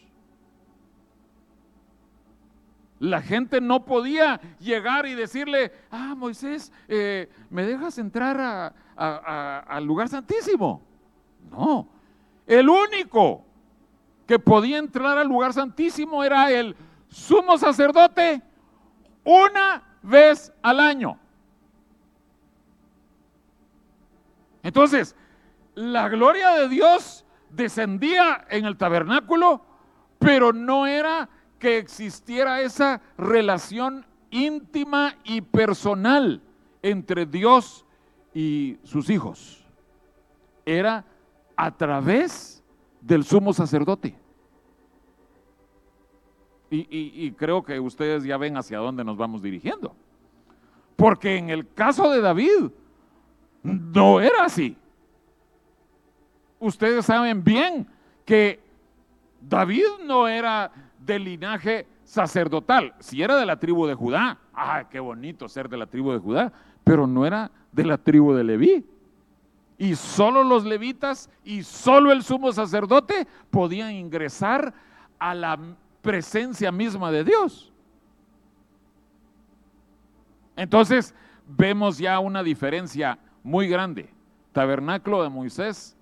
La 3.01 3.21
gente 3.21 3.61
no 3.61 3.85
podía 3.85 4.41
llegar 4.61 5.07
y 5.07 5.15
decirle, 5.15 5.73
ah, 5.91 6.15
Moisés, 6.17 6.73
eh, 6.89 7.29
¿me 7.51 7.65
dejas 7.65 7.99
entrar 7.99 8.73
al 8.97 9.85
lugar 9.85 10.09
santísimo? 10.09 10.81
No, 11.51 11.89
el 12.47 12.69
único 12.69 13.45
que 14.27 14.39
podía 14.39 14.79
entrar 14.79 15.19
al 15.19 15.29
lugar 15.29 15.53
santísimo 15.53 16.25
era 16.25 16.51
el 16.51 16.77
sumo 17.09 17.59
sacerdote 17.59 18.43
una 19.25 19.83
vez 20.03 20.53
al 20.63 20.81
año. 20.81 21.19
Entonces, 24.63 25.15
la 25.75 26.09
gloria 26.09 26.51
de 26.53 26.69
Dios 26.69 27.25
descendía 27.51 28.47
en 28.49 28.65
el 28.65 28.77
tabernáculo, 28.77 29.63
pero 30.19 30.53
no 30.53 30.87
era 30.87 31.29
que 31.59 31.79
existiera 31.79 32.61
esa 32.61 33.01
relación 33.17 34.05
íntima 34.31 35.17
y 35.25 35.41
personal 35.41 36.43
entre 36.83 37.25
Dios 37.25 37.85
y 38.35 38.79
sus 38.83 39.09
hijos. 39.09 39.65
Era 40.67 41.05
a 41.57 41.71
través 41.71 42.63
del 43.01 43.25
sumo 43.25 43.53
sacerdote. 43.53 44.17
Y, 46.71 47.31
creo 47.33 47.63
que 47.63 47.79
ustedes 47.79 48.25
ya 48.25 48.37
ven 48.37 48.57
hacia 48.57 48.79
dónde 48.79 49.05
nos 49.05 49.17
vamos 49.17 49.41
dirigiendo. 49.41 49.95
Porque 50.97 51.37
en 51.37 51.51
el 51.51 51.73
caso 51.73 52.11
de 52.11 52.21
David, 52.21 52.71
no 53.63 54.21
era 54.21 54.45
así. 54.45 54.77
Ustedes 56.59 57.07
saben 57.07 57.45
bien 57.45 57.87
que 58.25 58.61
David 59.41 59.85
no 60.05 60.27
era 60.27 60.73
del 61.05 61.25
linaje 61.25 61.87
sacerdotal. 62.05 62.95
Si 63.01 63.23
era 63.23 63.37
de 63.37 63.47
la 63.47 63.59
tribu 63.59 63.87
de 63.87 63.95
Judá, 63.95 64.39
¡ay, 64.53 64.85
qué 64.91 65.01
bonito 65.01 65.49
ser 65.49 65.69
de 65.69 65.77
la 65.77 65.87
tribu 65.87 66.13
de 66.13 66.19
Judá! 66.19 66.53
Pero 66.83 67.07
no 67.07 67.27
era 67.27 67.51
de 67.73 67.85
la 67.85 67.99
tribu 67.99 68.33
de 68.35 68.45
Leví. 68.45 68.87
Y 69.77 69.97
solo 69.97 70.45
los 70.45 70.65
levitas 70.65 71.29
y 71.43 71.65
solo 71.65 72.13
el 72.13 72.23
sumo 72.23 72.53
sacerdote 72.53 73.27
podían 73.51 73.93
ingresar 73.93 74.73
a 75.19 75.35
la 75.35 75.59
presencia 76.01 76.71
misma 76.71 77.11
de 77.11 77.25
Dios. 77.25 77.73
Entonces 80.57 81.15
vemos 81.47 81.99
ya 81.99 82.21
una 82.21 82.43
diferencia 82.43 83.19
muy 83.43 83.67
grande. 83.67 84.09
Tabernáculo 84.53 85.23
de 85.25 85.29
Moisés, 85.29 85.97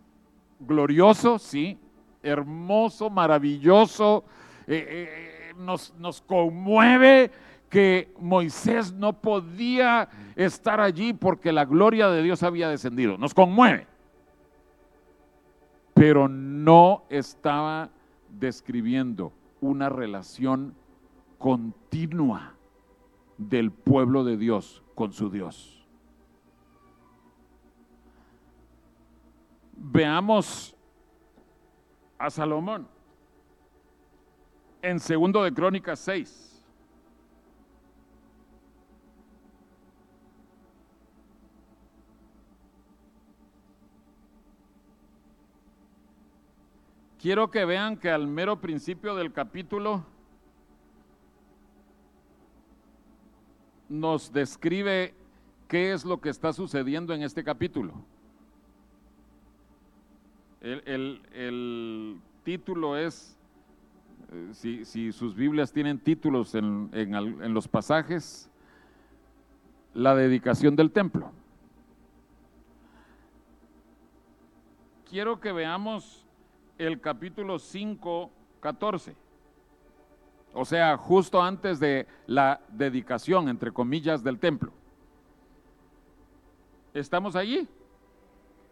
glorioso, 0.60 1.38
sí, 1.38 1.78
hermoso, 2.22 3.08
maravilloso, 3.08 4.24
eh, 4.66 5.48
eh, 5.48 5.55
nos, 5.57 5.94
nos 5.98 6.22
conmueve 6.22 7.31
que 7.72 8.12
Moisés 8.20 8.92
no 8.92 9.14
podía 9.14 10.09
estar 10.37 10.79
allí 10.79 11.14
porque 11.14 11.53
la 11.53 11.64
gloria 11.64 12.09
de 12.09 12.22
Dios 12.22 12.42
había 12.42 12.68
descendido. 12.68 13.16
Nos 13.16 13.33
conmueve. 13.33 13.87
Pero 15.94 16.29
no 16.29 17.05
estaba 17.09 17.88
describiendo 18.29 19.33
una 19.62 19.88
relación 19.88 20.75
continua 21.38 22.55
del 23.38 23.70
pueblo 23.70 24.22
de 24.25 24.37
Dios 24.37 24.83
con 24.94 25.14
su 25.14 25.31
Dios. 25.31 25.87
Veamos 29.75 30.77
a 32.18 32.29
Salomón 32.29 32.91
en 34.83 35.01
segundo 35.01 35.42
de 35.45 35.55
Crónicas 35.55 36.01
6. 36.01 36.53
Quiero 47.23 47.53
que 47.53 47.64
vean 47.64 47.97
que 47.97 48.11
al 48.11 48.27
mero 48.27 48.61
principio 48.61 49.14
del 49.14 49.33
capítulo 49.33 50.05
nos 53.88 54.33
describe 54.33 55.14
qué 55.68 55.92
es 55.92 56.05
lo 56.05 56.21
que 56.21 56.31
está 56.31 56.53
sucediendo 56.53 57.14
en 57.14 57.23
este 57.23 57.45
capítulo. 57.45 57.95
El, 60.61 62.21
título 62.42 62.97
es, 62.97 63.38
si, 64.53 65.12
sus 65.12 65.35
Biblias 65.35 65.73
tienen 65.73 65.99
títulos 65.99 66.55
en, 66.55 66.90
en 66.92 67.55
los 67.55 67.68
pasajes, 67.68 68.51
la 69.95 70.14
dedicación 70.14 70.77
del 70.77 70.90
templo. 70.90 71.31
Quiero 75.09 75.40
que 75.40 75.53
veamos 75.53 76.25
el 76.79 77.01
capítulo 77.01 77.59
5, 77.59 78.31
14. 78.61 79.14
O 80.55 80.64
sea, 80.64 80.97
justo 80.97 81.42
antes 81.42 81.81
de 81.81 82.07
la 82.27 82.61
dedicación, 82.71 83.49
entre 83.49 83.73
comillas, 83.73 84.23
del 84.23 84.38
templo. 84.38 84.73
¿Estamos 86.92 87.37
allí? 87.37 87.66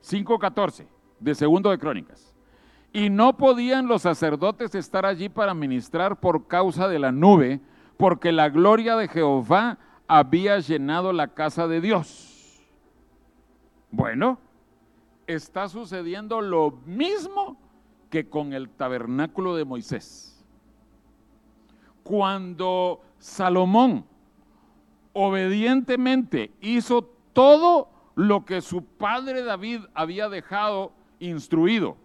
5.14 0.03 0.87
de 1.18 1.35
Segundo 1.35 1.70
de 1.70 1.79
Crónicas. 1.79 2.29
Y 2.92 3.11
no 3.11 3.37
podían 3.37 3.87
los 3.87 4.03
sacerdotes 4.03 4.74
estar 4.74 5.07
allí 5.07 5.29
para 5.29 5.55
ministrar 5.55 6.18
por 6.18 6.48
causa 6.48 6.88
de 6.88 6.98
la 6.98 7.12
nube, 7.12 7.61
porque 7.96 8.33
la 8.33 8.48
gloria 8.48 8.96
de 8.96 9.09
Jehová 9.09 9.79
había 10.09 10.59
llenado 10.59 11.12
la 11.12 11.29
casa 11.29 11.68
de 11.68 11.81
Dios. 11.81 12.61
Bueno, 13.92 14.38
está 15.26 15.68
sucediendo 15.68 16.40
lo 16.40 16.81
mismo 16.85 17.57
que 18.11 18.29
con 18.29 18.53
el 18.53 18.68
tabernáculo 18.68 19.55
de 19.55 19.64
Moisés. 19.64 20.44
Cuando 22.03 23.00
Salomón 23.18 24.05
obedientemente 25.12 26.53
hizo 26.61 27.03
todo 27.33 27.88
lo 28.14 28.44
que 28.44 28.61
su 28.61 28.85
padre 28.85 29.42
David 29.42 29.83
había 29.94 30.29
dejado 30.29 30.92
instruido, 31.20 31.96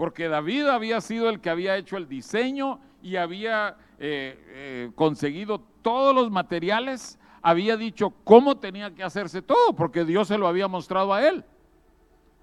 porque 0.00 0.28
David 0.28 0.64
había 0.64 0.98
sido 1.02 1.28
el 1.28 1.42
que 1.42 1.50
había 1.50 1.76
hecho 1.76 1.98
el 1.98 2.08
diseño 2.08 2.80
y 3.02 3.16
había 3.16 3.76
eh, 3.98 4.42
eh, 4.48 4.92
conseguido 4.94 5.60
todos 5.82 6.14
los 6.14 6.30
materiales, 6.30 7.18
había 7.42 7.76
dicho 7.76 8.14
cómo 8.24 8.56
tenía 8.56 8.94
que 8.94 9.02
hacerse 9.02 9.42
todo, 9.42 9.76
porque 9.76 10.06
Dios 10.06 10.28
se 10.28 10.38
lo 10.38 10.48
había 10.48 10.68
mostrado 10.68 11.12
a 11.12 11.28
él. 11.28 11.44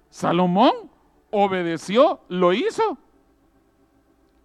Salomón 0.08 0.70
obedeció, 1.32 2.20
lo 2.28 2.52
hizo. 2.52 2.96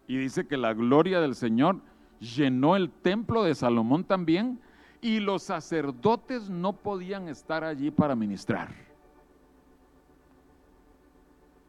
Y 0.07 0.17
dice 0.17 0.47
que 0.47 0.57
la 0.57 0.73
gloria 0.73 1.21
del 1.21 1.35
Señor 1.35 1.81
llenó 2.19 2.75
el 2.75 2.89
templo 2.89 3.43
de 3.43 3.53
Salomón 3.53 4.05
también 4.05 4.59
y 5.01 5.19
los 5.19 5.43
sacerdotes 5.43 6.49
no 6.49 6.73
podían 6.73 7.29
estar 7.29 7.63
allí 7.63 7.91
para 7.91 8.15
ministrar. 8.15 8.69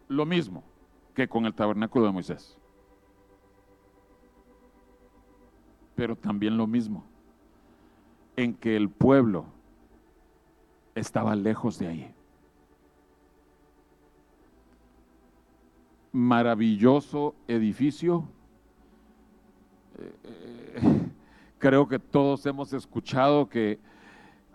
Lo 0.09 0.25
mismo 0.25 0.65
que 1.15 1.29
con 1.29 1.47
el 1.47 1.55
tabernáculo 1.55 2.07
de 2.07 2.13
Moisés. 2.13 2.59
Pero 5.95 6.17
también 6.17 6.57
lo 6.57 6.67
mismo 6.67 7.05
en 8.37 8.55
que 8.55 8.77
el 8.77 8.91
pueblo 8.91 9.47
estaba 10.95 11.37
lejos 11.37 11.79
de 11.79 11.87
ahí. 11.87 12.15
Maravilloso 16.13 17.35
edificio. 17.49 18.25
Eh, 19.99 20.13
eh, 20.25 21.11
creo 21.59 21.89
que 21.89 21.99
todos 21.99 22.45
hemos 22.47 22.73
escuchado 22.73 23.49
que 23.49 23.79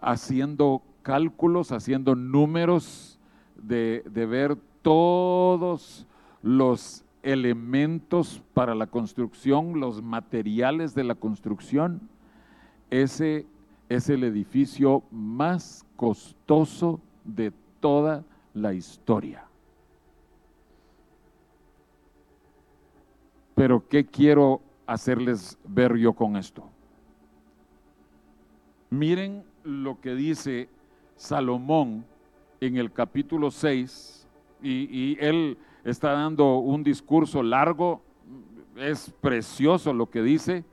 haciendo 0.01 0.81
cálculos, 1.01 1.71
haciendo 1.71 2.15
números 2.15 3.19
de, 3.55 4.03
de 4.09 4.25
ver 4.25 4.57
todos 4.81 6.05
los 6.41 7.03
elementos 7.23 8.41
para 8.53 8.75
la 8.75 8.87
construcción, 8.87 9.79
los 9.79 10.01
materiales 10.01 10.95
de 10.95 11.03
la 11.03 11.15
construcción, 11.15 12.09
ese 12.89 13.45
es 13.89 14.09
el 14.09 14.23
edificio 14.23 15.03
más 15.11 15.85
costoso 15.95 17.01
de 17.23 17.51
toda 17.79 18.23
la 18.53 18.73
historia. 18.73 19.45
Pero 23.55 23.87
¿qué 23.89 24.05
quiero 24.05 24.61
hacerles 24.87 25.57
ver 25.65 25.97
yo 25.97 26.13
con 26.13 26.37
esto? 26.37 26.69
Miren 28.89 29.43
lo 29.63 29.99
que 29.99 30.15
dice 30.15 30.69
Salomón 31.15 32.05
en 32.61 32.77
el 32.77 32.91
capítulo 32.91 33.51
6, 33.51 34.27
y, 34.61 35.17
él 35.19 35.57
está 35.83 36.11
dando 36.11 36.57
un 36.57 36.83
discurso 36.83 37.43
largo, 37.43 38.01
es 38.75 39.13
precioso 39.21 39.93
lo 39.93 40.09
que 40.09 40.21
dice, 40.21 40.63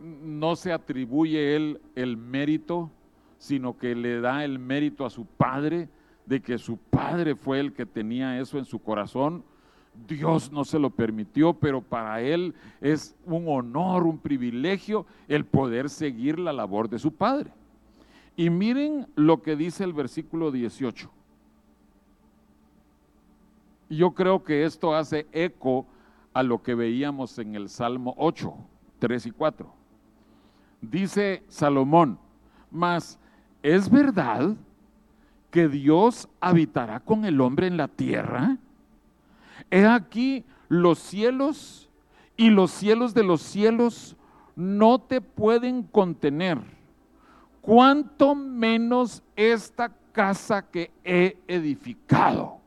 no 0.00 0.56
se 0.56 0.72
atribuye 0.72 1.56
él 1.56 1.80
el 1.94 2.16
mérito, 2.16 2.90
sino 3.38 3.76
que 3.76 3.94
le 3.94 4.20
da 4.20 4.44
el 4.44 4.58
mérito 4.58 5.04
a 5.04 5.10
su 5.10 5.26
padre, 5.26 5.88
de 6.26 6.40
que 6.40 6.58
su 6.58 6.76
padre 6.76 7.34
fue 7.34 7.60
el 7.60 7.72
que 7.72 7.86
tenía 7.86 8.38
eso 8.40 8.58
en 8.58 8.64
su 8.64 8.78
corazón. 8.80 9.44
Dios 10.06 10.52
no 10.52 10.64
se 10.64 10.78
lo 10.78 10.90
permitió, 10.90 11.54
pero 11.54 11.80
para 11.80 12.20
él 12.20 12.54
es 12.80 13.16
un 13.24 13.44
honor, 13.48 14.04
un 14.04 14.18
privilegio 14.18 15.06
el 15.28 15.46
poder 15.46 15.88
seguir 15.88 16.38
la 16.38 16.52
labor 16.52 16.88
de 16.90 16.98
su 16.98 17.12
padre. 17.12 17.50
Y 18.36 18.50
miren 18.50 19.06
lo 19.14 19.42
que 19.42 19.56
dice 19.56 19.84
el 19.84 19.94
versículo 19.94 20.50
18. 20.50 21.10
Yo 23.88 24.12
creo 24.12 24.42
que 24.42 24.64
esto 24.64 24.94
hace 24.94 25.26
eco 25.32 25.86
a 26.32 26.42
lo 26.42 26.62
que 26.62 26.74
veíamos 26.74 27.38
en 27.38 27.54
el 27.54 27.68
Salmo 27.68 28.14
8, 28.18 28.54
3 28.98 29.26
y 29.26 29.30
4. 29.30 29.72
Dice 30.80 31.42
Salomón, 31.48 32.18
mas 32.70 33.18
¿es 33.62 33.88
verdad 33.88 34.54
que 35.50 35.68
Dios 35.68 36.28
habitará 36.40 37.00
con 37.00 37.24
el 37.24 37.40
hombre 37.40 37.66
en 37.66 37.76
la 37.76 37.88
tierra? 37.88 38.58
He 39.70 39.86
aquí 39.86 40.44
los 40.68 40.98
cielos 40.98 41.88
y 42.36 42.50
los 42.50 42.70
cielos 42.70 43.14
de 43.14 43.22
los 43.22 43.40
cielos 43.40 44.16
no 44.54 44.98
te 44.98 45.20
pueden 45.20 45.82
contener, 45.82 46.58
cuanto 47.60 48.34
menos 48.34 49.22
esta 49.36 49.92
casa 50.12 50.62
que 50.62 50.90
he 51.04 51.38
edificado. 51.46 52.60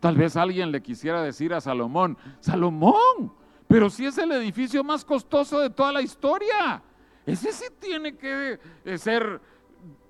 Tal 0.00 0.16
vez 0.16 0.36
alguien 0.36 0.70
le 0.70 0.80
quisiera 0.80 1.22
decir 1.22 1.52
a 1.52 1.60
Salomón, 1.60 2.16
Salomón, 2.40 3.32
pero 3.66 3.90
si 3.90 4.06
es 4.06 4.16
el 4.18 4.32
edificio 4.32 4.84
más 4.84 5.04
costoso 5.04 5.60
de 5.60 5.70
toda 5.70 5.92
la 5.92 6.02
historia, 6.02 6.82
ese 7.26 7.52
sí 7.52 7.66
tiene 7.78 8.16
que 8.16 8.58
eh, 8.84 8.98
ser 8.98 9.40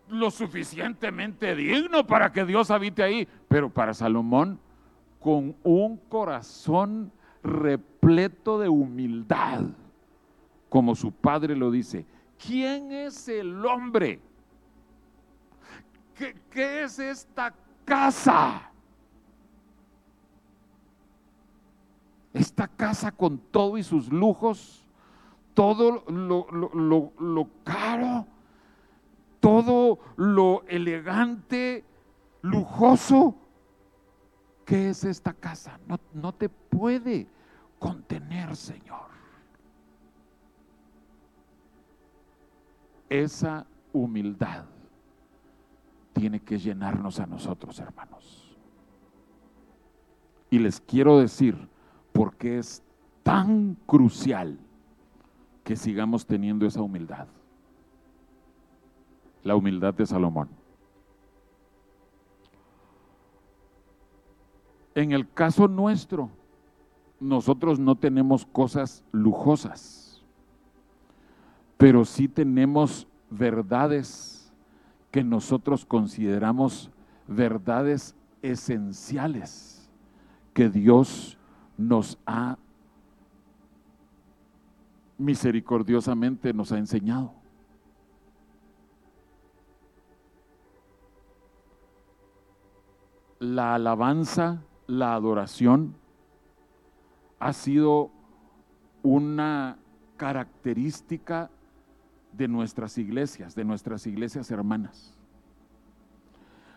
lo 0.09 0.31
suficientemente 0.31 1.55
digno 1.55 2.07
para 2.07 2.33
que 2.33 2.45
Dios 2.45 2.71
habite 2.71 3.03
ahí. 3.03 3.29
Pero 3.49 3.71
para 3.71 3.95
Salomón, 3.95 4.61
con 5.21 5.57
un 5.65 5.97
corazón 6.09 7.11
repleto 7.43 8.59
de 8.59 8.69
humildad, 8.69 9.63
como 10.69 10.95
su 10.95 11.13
padre 11.13 11.57
lo 11.57 11.71
dice, 11.71 12.07
¿quién 12.39 12.93
es 12.93 13.29
el 13.29 13.65
hombre? 13.65 14.21
¿Qué, 16.15 16.37
qué 16.51 16.83
es 16.85 16.99
esta 16.99 17.55
casa? 17.85 18.71
Esta 22.33 22.69
casa 22.69 23.13
con 23.13 23.39
todo 23.39 23.79
y 23.79 23.83
sus 23.83 24.13
lujos, 24.13 24.85
todo 25.55 26.05
lo, 26.07 27.49
caro, 27.65 28.27
todo 29.41 29.99
lo 30.17 30.63
elegante, 30.69 31.85
lujoso. 32.43 33.35
¿Qué 34.65 34.91
es 34.91 35.05
esta 35.05 35.33
casa? 35.33 35.81
No, 35.87 35.99
no 36.13 36.33
te 36.33 36.49
puede 36.49 37.27
contener, 37.79 38.55
Señor. 38.55 39.09
Esa 43.09 43.67
humildad 43.93 44.67
tiene 46.13 46.41
que 46.41 46.59
llenarnos 46.59 47.19
a 47.21 47.27
nosotros, 47.27 47.79
hermanos. 47.79 48.57
Y 50.51 50.59
les 50.59 50.81
quiero 50.81 51.19
decir, 51.19 51.69
porque 52.19 52.59
es 52.59 52.83
tan 53.23 53.77
crucial 53.87 54.59
que 55.63 55.77
sigamos 55.77 56.27
teniendo 56.27 56.67
esa 56.67 56.83
humildad. 56.83 57.29
La 59.45 59.55
humildad 59.55 59.95
de 59.95 60.05
Salomón. 60.05 60.49
En 64.97 65.13
el 65.13 65.31
caso 65.31 65.69
nuestro, 65.69 66.29
nosotros 67.21 67.79
no 67.79 67.95
tenemos 67.95 68.45
cosas 68.47 69.05
lujosas, 69.13 70.25
pero 71.77 72.05
sí 72.05 72.27
tenemos 72.27 73.07
verdades 73.31 74.53
que 75.13 75.23
nosotros 75.23 75.87
consideramos 75.87 76.91
verdades 77.29 78.17
esenciales 78.43 79.89
que 80.53 80.69
Dios 80.69 81.38
nos 81.79 82.19
ha 82.27 82.59
misericordiosamente 85.19 86.53
nos 86.53 86.71
ha 86.73 86.79
enseñado. 86.79 87.33
La 93.41 93.75
alabanza, 93.75 94.63
la 94.87 95.15
adoración 95.15 95.95
ha 97.39 97.53
sido 97.53 98.11
una 99.03 99.79
característica 100.17 101.51
de 102.33 102.49
nuestras 102.49 102.99
iglesias, 102.99 103.55
de 103.55 103.65
nuestras 103.65 104.07
iglesias 104.07 104.51
hermanas. 104.51 105.17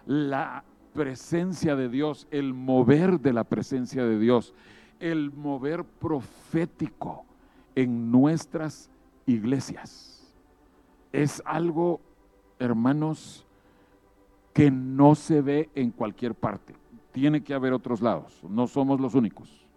La 0.06 0.64
presencia 0.94 1.76
de 1.76 1.90
Dios, 1.90 2.28
el 2.32 2.54
mover 2.54 3.20
de 3.20 3.34
la 3.34 3.44
presencia 3.44 4.04
de 4.04 4.20
Dios, 4.20 4.54
el 5.02 5.32
mover 5.32 5.84
profético 5.84 7.26
en 7.76 8.12
nuestras 8.12 8.90
iglesias. 9.26 10.34
Es 11.12 11.42
algo, 11.46 12.00
hermanos, 12.60 13.46
que 14.54 14.70
no 14.70 15.16
se 15.16 15.42
ve 15.42 15.70
en 15.76 15.92
cualquier 15.92 16.36
parte. 16.36 16.76
Tiene 17.12 17.44
que 17.44 17.54
haber 17.54 17.74
otros 17.74 18.02
lados, 18.02 18.42
no 18.48 18.68
somos 18.68 19.02
los 19.02 19.16
únicos. 19.16 19.68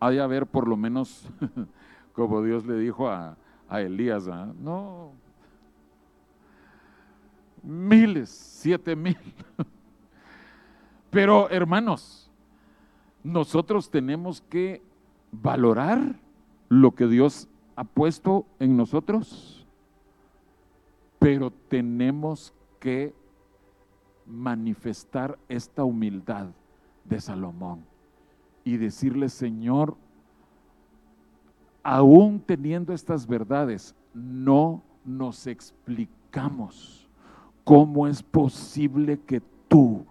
Ha 0.00 0.10
de 0.10 0.20
haber 0.20 0.46
por 0.46 0.68
lo 0.68 0.76
menos, 0.76 1.28
como 2.12 2.42
Dios 2.42 2.64
le 2.64 2.78
dijo 2.78 3.08
a, 3.08 3.36
Elías, 3.70 4.28
¿ah? 4.28 4.52
no, 4.60 5.10
miles, 7.60 8.30
siete 8.30 8.94
mil. 8.94 9.18
Pero 11.10 11.50
hermanos, 11.50 12.23
nosotros 13.24 13.90
tenemos 13.90 14.42
que 14.42 14.82
valorar 15.32 16.20
lo 16.68 16.94
que 16.94 17.06
Dios 17.06 17.48
ha 17.74 17.84
puesto 17.84 18.46
en 18.60 18.76
nosotros, 18.76 19.66
pero 21.18 21.50
tenemos 21.50 22.52
que 22.78 23.14
manifestar 24.26 25.38
esta 25.48 25.84
humildad 25.84 26.48
de 27.04 27.20
Salomón 27.20 27.84
y 28.62 28.76
decirle, 28.76 29.28
Señor, 29.30 29.96
aún 31.82 32.40
teniendo 32.40 32.92
estas 32.92 33.26
verdades, 33.26 33.94
no 34.12 34.82
nos 35.04 35.46
explicamos 35.46 37.08
cómo 37.64 38.06
es 38.06 38.22
posible 38.22 39.18
que 39.18 39.42
tú 39.68 40.04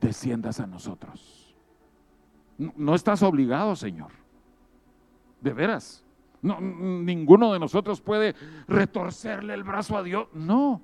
desciendas 0.00 0.60
a 0.60 0.66
nosotros. 0.66 1.43
No, 2.58 2.94
estás 2.94 3.22
obligado, 3.22 3.74
Señor. 3.76 4.12
De 5.40 5.52
veras. 5.52 6.04
No, 6.40 6.60
ninguno 6.60 7.52
de 7.52 7.58
nosotros 7.58 8.00
puede 8.00 8.34
retorcerle 8.68 9.54
el 9.54 9.64
brazo 9.64 9.96
a 9.96 10.02
Dios. 10.02 10.28
No, 10.34 10.80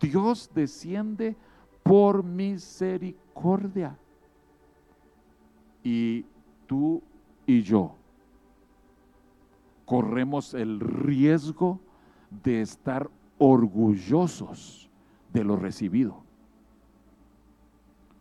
Dios 0.00 0.50
desciende 0.54 1.36
por 1.82 2.22
misericordia. 2.22 3.98
Y 5.82 6.24
tú 6.66 7.02
y 7.46 7.62
yo 7.62 7.96
corremos 9.84 10.54
el 10.54 10.80
riesgo 10.80 11.80
de 12.42 12.62
estar 12.62 13.10
orgullosos 13.38 14.88
de 15.32 15.44
lo 15.44 15.56
recibido. 15.56 16.22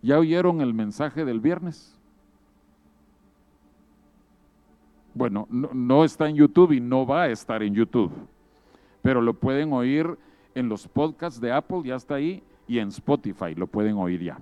¿Ya 0.01 0.19
oyeron 0.19 0.59
el 0.59 0.73
mensaje 0.73 1.23
del 1.23 1.39
viernes? 1.39 1.97
Bueno, 5.13 5.47
no, 5.49 6.04
está 6.04 6.28
en 6.28 6.36
YouTube 6.36 6.71
y 6.71 6.80
no 6.80 7.06
va 7.06 7.23
a 7.23 7.30
estar 7.30 7.62
en 7.62 7.73
YouTube, 7.76 8.12
pero 9.02 9.21
lo 9.21 9.34
pueden 9.34 9.71
oír 9.73 10.17
en 10.56 10.69
los 10.69 10.88
podcasts 10.88 11.39
de 11.39 11.52
Apple, 11.52 11.82
ya 11.86 11.95
está 11.95 12.15
ahí, 12.15 12.43
y 12.67 12.80
en 12.80 12.89
Spotify 12.89 13.54
lo 13.56 13.67
pueden 13.67 13.95
oír 13.97 14.23
ya. 14.23 14.39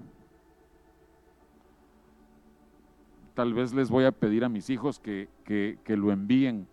Tal 3.34 3.54
vez 3.54 3.74
les 3.74 3.90
voy 3.90 4.06
a 4.06 4.12
pedir 4.12 4.44
a 4.44 4.50
mis 4.50 4.70
hijos 4.70 5.00
que, 5.00 5.28
que 5.46 5.98
lo 5.98 6.12
envíen 6.12 6.68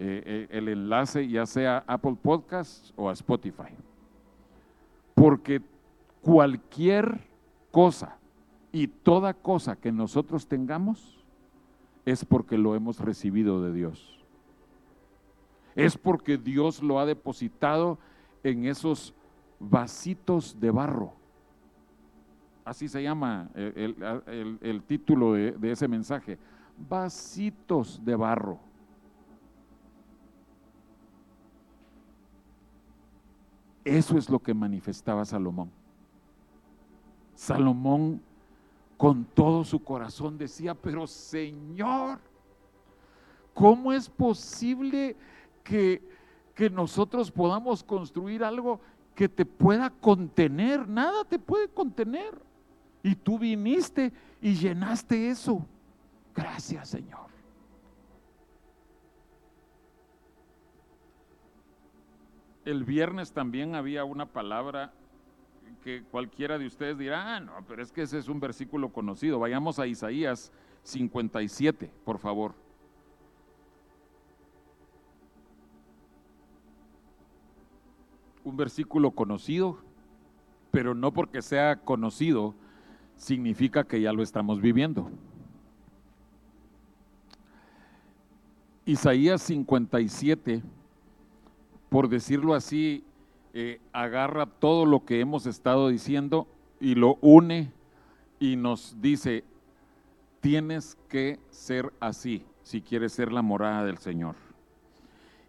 eh, 0.00 0.22
eh, 0.24 0.46
el 0.50 0.68
enlace 0.68 1.26
ya 1.26 1.44
sea 1.44 1.78
a 1.78 1.94
Apple 1.94 2.16
Podcasts 2.22 2.94
o 2.94 3.10
a 3.10 3.12
Spotify. 3.14 3.74
Porque 5.12 5.60
cualquier 6.22 7.26
cosa 7.72 8.16
y 8.70 8.86
toda 8.86 9.34
cosa 9.34 9.74
que 9.74 9.90
nosotros 9.90 10.46
tengamos 10.46 11.17
es 12.10 12.24
porque 12.24 12.56
lo 12.56 12.74
hemos 12.74 13.00
recibido 13.00 13.62
de 13.62 13.72
Dios. 13.72 14.18
Es 15.74 15.98
porque 15.98 16.38
Dios 16.38 16.82
lo 16.82 16.98
ha 16.98 17.04
depositado 17.04 17.98
en 18.42 18.64
esos 18.64 19.14
vasitos 19.60 20.58
de 20.58 20.70
barro. 20.70 21.12
Así 22.64 22.88
se 22.88 23.02
llama 23.02 23.50
el, 23.54 24.82
título 24.86 25.34
de 25.34 25.70
ese 25.70 25.86
mensaje. 25.86 26.38
Vasitos 26.88 28.02
de 28.02 28.16
barro. 28.16 28.58
Eso 33.84 34.16
es 34.16 34.30
lo 34.30 34.38
que 34.38 34.54
manifestaba 34.54 35.24
Salomón. 35.26 35.70
Salomón 37.34 38.22
con 38.98 39.24
todo 39.24 39.64
su 39.64 39.82
corazón 39.82 40.36
decía, 40.36 40.74
pero 40.74 41.06
Señor, 41.06 42.18
¿cómo 43.54 43.94
es 43.94 44.10
posible 44.10 45.16
que, 45.64 46.02
que 46.54 46.68
nosotros 46.68 47.30
podamos 47.30 47.82
construir 47.82 48.44
algo 48.44 48.80
que 49.14 49.28
te 49.28 49.46
pueda 49.46 49.88
contener? 49.88 50.86
Nada 50.86 51.24
te 51.24 51.38
puede 51.38 51.68
contener. 51.68 52.38
Y 53.02 53.14
tú 53.14 53.38
viniste 53.38 54.12
y 54.42 54.54
llenaste 54.54 55.30
eso. 55.30 55.64
Gracias, 56.34 56.90
Señor. 56.90 57.28
el 62.70 62.84
viernes 62.84 63.32
también 63.32 63.74
había 63.74 64.04
una 64.04 64.26
palabra 64.26 64.92
cualquiera 66.10 66.58
de 66.58 66.66
ustedes 66.66 66.98
dirá, 66.98 67.36
ah, 67.36 67.40
no, 67.40 67.52
pero 67.66 67.82
es 67.82 67.92
que 67.92 68.02
ese 68.02 68.18
es 68.18 68.28
un 68.28 68.40
versículo 68.40 68.90
conocido. 68.90 69.38
Vayamos 69.38 69.78
a 69.78 69.86
Isaías 69.86 70.52
57, 70.82 71.90
por 72.04 72.18
favor. 72.18 72.54
Un 78.44 78.56
versículo 78.56 79.10
conocido, 79.10 79.78
pero 80.70 80.94
no 80.94 81.12
porque 81.12 81.42
sea 81.42 81.76
conocido 81.76 82.54
significa 83.16 83.84
que 83.84 84.00
ya 84.00 84.12
lo 84.12 84.22
estamos 84.22 84.60
viviendo. 84.60 85.10
Isaías 88.86 89.42
57 89.42 90.62
por 91.88 92.08
decirlo 92.08 92.54
así, 92.54 93.04
eh, 93.54 93.80
agarra 93.92 94.46
todo 94.46 94.84
lo 94.86 95.04
que 95.04 95.20
hemos 95.20 95.46
estado 95.46 95.88
diciendo 95.88 96.46
y 96.80 96.94
lo 96.94 97.16
une 97.20 97.72
y 98.38 98.56
nos 98.56 99.00
dice, 99.00 99.44
tienes 100.40 100.96
que 101.08 101.40
ser 101.50 101.92
así 102.00 102.44
si 102.62 102.82
quieres 102.82 103.12
ser 103.12 103.32
la 103.32 103.42
morada 103.42 103.84
del 103.84 103.98
Señor. 103.98 104.36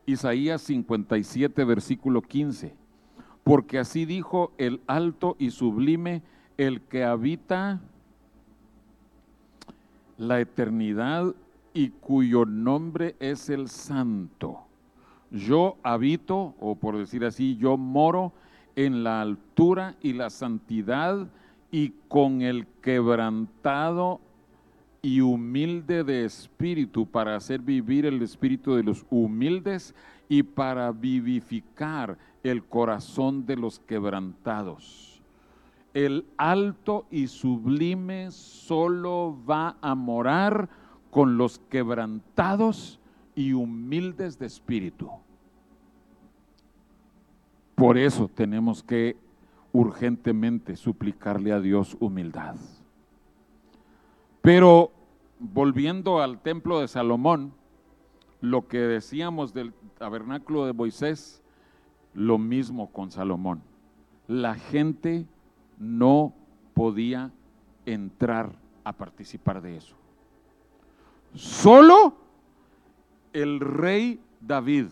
Isaías 0.05 0.61
57, 0.61 1.63
versículo 1.65 2.21
15, 2.21 2.73
porque 3.43 3.77
así 3.77 4.05
dijo 4.05 4.53
el 4.57 4.81
alto 4.87 5.35
y 5.37 5.51
sublime, 5.51 6.23
el 6.57 6.81
que 6.81 7.03
habita 7.03 7.81
la 10.17 10.39
eternidad 10.39 11.35
y 11.73 11.89
cuyo 11.89 12.45
nombre 12.45 13.15
es 13.19 13.49
el 13.49 13.69
santo 13.69 14.68
yo 15.31 15.77
habito, 15.83 16.55
o 16.59 16.75
por 16.75 16.97
decir 16.97 17.23
así, 17.25 17.55
yo 17.57 17.77
moro 17.77 18.33
en 18.75 19.03
la 19.03 19.21
altura 19.21 19.95
y 20.01 20.13
la 20.13 20.29
santidad 20.29 21.27
y 21.71 21.93
con 22.07 22.41
el 22.41 22.65
quebrantado 22.81 24.21
y 25.01 25.21
humilde 25.21 26.03
de 26.03 26.25
espíritu 26.25 27.05
para 27.05 27.35
hacer 27.35 27.61
vivir 27.61 28.05
el 28.05 28.21
espíritu 28.21 28.75
de 28.75 28.83
los 28.83 29.05
humildes 29.09 29.93
y 30.27 30.43
para 30.43 30.91
vivificar 30.91 32.17
el 32.43 32.63
corazón 32.63 33.45
de 33.45 33.55
los 33.55 33.79
quebrantados. 33.79 35.21
El 35.93 36.25
alto 36.37 37.05
y 37.09 37.27
sublime 37.27 38.31
solo 38.31 39.37
va 39.49 39.77
a 39.81 39.95
morar 39.95 40.69
con 41.09 41.37
los 41.37 41.59
quebrantados 41.59 42.98
y 43.39 43.53
humildes 43.53 44.37
de 44.37 44.45
espíritu. 44.47 45.09
Por 47.73 47.97
eso 47.97 48.27
tenemos 48.27 48.83
que 48.83 49.15
urgentemente 49.71 50.75
suplicarle 50.75 51.53
a 51.53 51.61
Dios 51.61 51.95
humildad. 52.01 52.57
Pero 54.41 54.91
volviendo 55.39 56.21
al 56.21 56.41
templo 56.41 56.81
de 56.81 56.89
Salomón, 56.89 57.53
lo 58.41 58.67
que 58.67 58.79
decíamos 58.79 59.53
del 59.53 59.71
tabernáculo 59.97 60.65
de 60.65 60.73
Moisés, 60.73 61.41
lo 62.13 62.37
mismo 62.37 62.91
con 62.91 63.09
Salomón. 63.09 63.61
La 64.27 64.55
gente 64.55 65.25
no 65.77 66.33
podía 66.73 67.31
entrar 67.85 68.51
a 68.83 68.91
participar 68.91 69.61
de 69.61 69.77
eso. 69.77 69.95
Solo 71.33 72.27
el 73.33 73.59
rey 73.59 74.19
David 74.41 74.87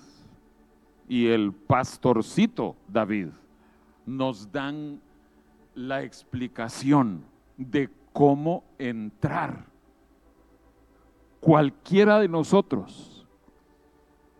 y 1.07 1.27
el 1.27 1.53
pastorcito 1.53 2.75
David 2.87 3.29
nos 4.05 4.51
dan 4.51 5.01
la 5.75 6.03
explicación 6.03 7.23
de 7.57 7.89
cómo 8.13 8.63
entrar. 8.77 9.65
Cualquiera 11.39 12.19
de 12.19 12.27
nosotros, 12.27 13.25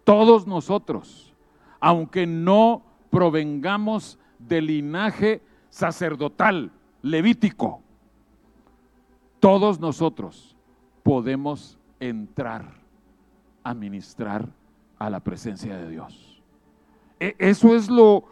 todos 0.03 0.47
nosotros, 0.47 1.33
aunque 1.79 2.25
no 2.25 2.83
provengamos 3.09 4.17
del 4.39 4.67
linaje 4.67 5.41
sacerdotal 5.69 6.71
levítico, 7.01 7.81
todos 9.39 9.79
nosotros 9.79 10.55
podemos 11.03 11.77
entrar 11.99 12.86
a 13.67 13.73
ministrar 13.73 14.47
a 14.97 15.09
la 15.09 15.19
presencia 15.19 15.75
de 15.75 15.89
Dios. 15.89 16.41
E, 17.19 17.35
eso 17.37 17.75
es 17.75 17.89
lo 17.89 18.23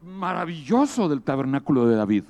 maravilloso 0.00 1.08
del 1.08 1.22
tabernáculo 1.22 1.86
de 1.86 1.96
David, 1.96 2.24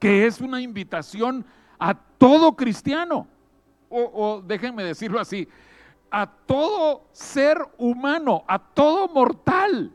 que 0.00 0.26
es 0.26 0.40
una 0.40 0.60
invitación 0.60 1.44
a 1.78 1.94
todo 1.94 2.56
cristiano, 2.56 3.28
o, 3.88 4.10
o 4.12 4.42
déjenme 4.42 4.82
decirlo 4.82 5.20
así, 5.20 5.46
a 6.10 6.26
todo 6.26 7.04
ser 7.12 7.58
humano, 7.78 8.42
a 8.48 8.58
todo 8.58 9.06
mortal, 9.06 9.92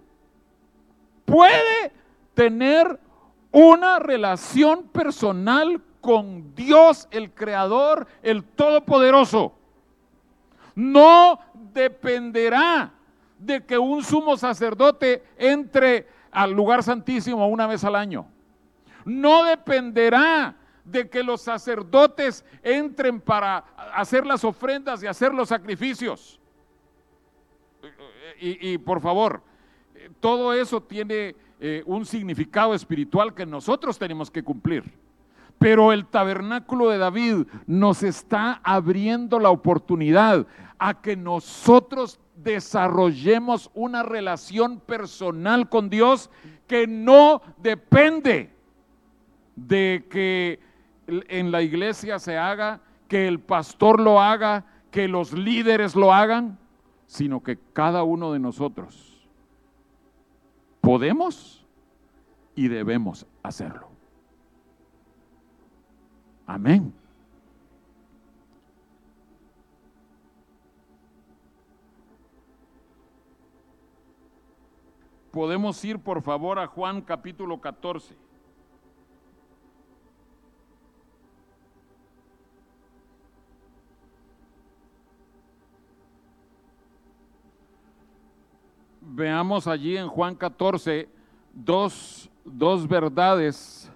puede 1.26 1.91
tener 2.34 2.98
una 3.52 4.00
relación 4.00 4.84
personal 4.84 5.82
con 6.00 6.56
Dios, 6.56 7.10
el 7.12 7.34
Creador, 7.34 8.08
el 8.24 8.45
Todopoderoso. 8.45 9.55
No 10.76 11.40
dependerá 11.74 12.94
de 13.40 13.66
que 13.66 13.78
un 13.78 14.04
sumo 14.04 14.38
sacerdote 14.38 15.24
entre 15.38 16.08
al 16.32 16.52
lugar 16.52 16.84
santísimo 16.84 17.48
una 17.48 17.66
vez 17.66 17.84
al 17.84 17.96
año. 17.96 18.28
No 19.06 19.44
dependerá 19.44 20.56
de 20.84 21.10
que 21.10 21.24
los 21.24 21.42
sacerdotes 21.42 22.46
entren 22.62 23.20
para 23.20 23.58
hacer 23.96 24.26
las 24.26 24.44
ofrendas 24.44 25.02
y 25.02 25.08
hacer 25.08 25.34
los 25.34 25.50
sacrificios. 25.50 26.40
Y, 28.40 28.78
por 28.80 29.00
favor, 29.00 29.42
todo 30.20 30.54
eso 30.54 30.82
tiene 30.82 31.36
eh, 31.60 31.84
un 31.86 32.06
significado 32.06 32.74
espiritual 32.74 33.34
que 33.34 33.46
nosotros 33.46 33.98
tenemos 33.98 34.30
que 34.30 34.44
cumplir. 34.44 34.84
Pero 35.58 35.94
el 35.94 36.06
tabernáculo 36.06 36.90
de 36.90 36.98
David 36.98 37.48
nos 37.66 38.04
está 38.04 38.60
abriendo 38.64 39.40
la 39.40 39.52
oportunidad 39.52 40.46
a 40.80 41.02
que 41.02 41.16
nosotros 41.16 42.20
desarrollemos 42.36 43.72
una 43.74 44.04
relación 44.04 44.80
personal 44.80 45.70
con 45.70 45.90
Dios 45.90 46.30
que 46.68 46.88
no 46.88 47.42
depende 47.58 48.54
de 49.56 50.06
que 50.10 50.60
en 51.08 51.52
la 51.52 51.62
iglesia 51.62 52.20
se 52.20 52.38
haga, 52.38 52.82
que 53.08 53.28
el 53.28 53.40
pastor 53.40 54.00
lo 54.00 54.22
haga, 54.22 54.66
que 54.92 55.08
los 55.08 55.34
líderes 55.34 55.96
lo 55.96 56.14
hagan, 56.14 56.58
sino 57.08 57.44
que 57.44 57.58
cada 57.74 58.04
uno 58.04 58.34
de 58.34 58.40
nosotros 58.40 59.28
podemos 60.82 61.66
y 62.56 62.68
debemos 62.68 63.26
hacerlo. 63.44 63.90
Amén. 66.48 66.94
Podemos 75.36 75.84
ir 75.84 76.00
por 76.00 76.21
favor 76.21 76.58
a 76.60 76.65
Juan 76.65 77.02
capítulo 77.02 77.60
14. 77.60 78.15
Veamos 89.02 89.67
allí 89.67 89.98
en 89.98 90.08
Juan 90.08 90.36
14 90.36 91.10
dos, 91.54 92.30
dos 92.45 92.88
verdades 92.88 93.91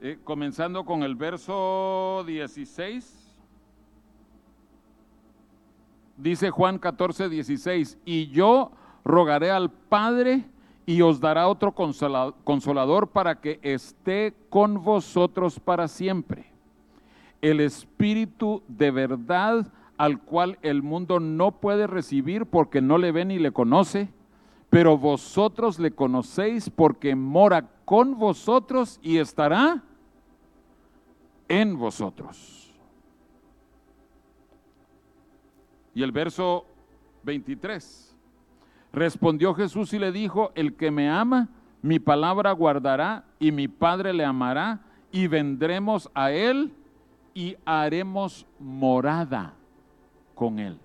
eh, 0.00 0.18
comenzando 0.24 0.86
con 0.86 1.02
el 1.02 1.16
verso 1.16 2.24
16. 2.26 3.36
Dice 6.16 6.48
Juan 6.48 6.78
14, 6.78 7.28
16, 7.28 7.98
y 8.06 8.28
yo 8.28 8.70
rogaré 9.06 9.50
al 9.50 9.70
Padre 9.70 10.44
y 10.84 11.00
os 11.00 11.20
dará 11.20 11.48
otro 11.48 11.72
consolador 11.72 13.08
para 13.08 13.40
que 13.40 13.60
esté 13.62 14.34
con 14.50 14.82
vosotros 14.82 15.60
para 15.60 15.88
siempre. 15.88 16.46
El 17.40 17.60
Espíritu 17.60 18.62
de 18.68 18.90
verdad 18.90 19.72
al 19.96 20.20
cual 20.20 20.58
el 20.62 20.82
mundo 20.82 21.20
no 21.20 21.52
puede 21.52 21.86
recibir 21.86 22.46
porque 22.46 22.82
no 22.82 22.98
le 22.98 23.12
ve 23.12 23.24
ni 23.24 23.38
le 23.38 23.52
conoce, 23.52 24.08
pero 24.70 24.98
vosotros 24.98 25.78
le 25.78 25.92
conocéis 25.92 26.68
porque 26.68 27.14
mora 27.14 27.70
con 27.84 28.18
vosotros 28.18 28.98
y 29.02 29.18
estará 29.18 29.82
en 31.48 31.78
vosotros. 31.78 32.74
Y 35.94 36.02
el 36.02 36.12
verso 36.12 36.66
23. 37.22 38.15
Respondió 38.96 39.52
Jesús 39.52 39.92
y 39.92 39.98
le 39.98 40.10
dijo, 40.10 40.52
el 40.54 40.74
que 40.74 40.90
me 40.90 41.10
ama, 41.10 41.50
mi 41.82 41.98
palabra 41.98 42.52
guardará 42.52 43.26
y 43.38 43.52
mi 43.52 43.68
Padre 43.68 44.14
le 44.14 44.24
amará 44.24 44.80
y 45.12 45.26
vendremos 45.26 46.10
a 46.14 46.30
él 46.30 46.72
y 47.34 47.58
haremos 47.66 48.46
morada 48.58 49.52
con 50.34 50.58
él. 50.58 50.78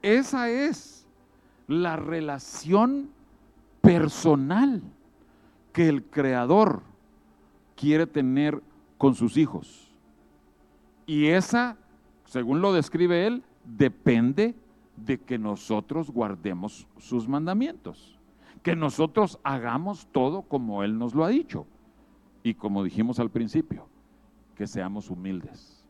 Esa 0.00 0.48
es 0.48 1.06
la 1.68 1.96
relación 1.96 3.10
personal 3.82 4.80
que 5.74 5.90
el 5.90 6.04
Creador 6.04 6.80
quiere 7.74 8.06
tener 8.06 8.62
con 8.96 9.14
sus 9.14 9.36
hijos. 9.36 9.92
Y 11.04 11.26
esa, 11.26 11.76
según 12.24 12.62
lo 12.62 12.72
describe 12.72 13.26
él, 13.26 13.42
depende 13.62 14.54
de 14.96 15.18
que 15.18 15.38
nosotros 15.38 16.10
guardemos 16.10 16.86
sus 16.98 17.28
mandamientos, 17.28 18.18
que 18.62 18.74
nosotros 18.74 19.38
hagamos 19.44 20.06
todo 20.12 20.42
como 20.42 20.82
Él 20.82 20.98
nos 20.98 21.14
lo 21.14 21.24
ha 21.24 21.28
dicho. 21.28 21.66
Y 22.42 22.54
como 22.54 22.84
dijimos 22.84 23.18
al 23.18 23.30
principio, 23.30 23.88
que 24.54 24.66
seamos 24.66 25.10
humildes. 25.10 25.86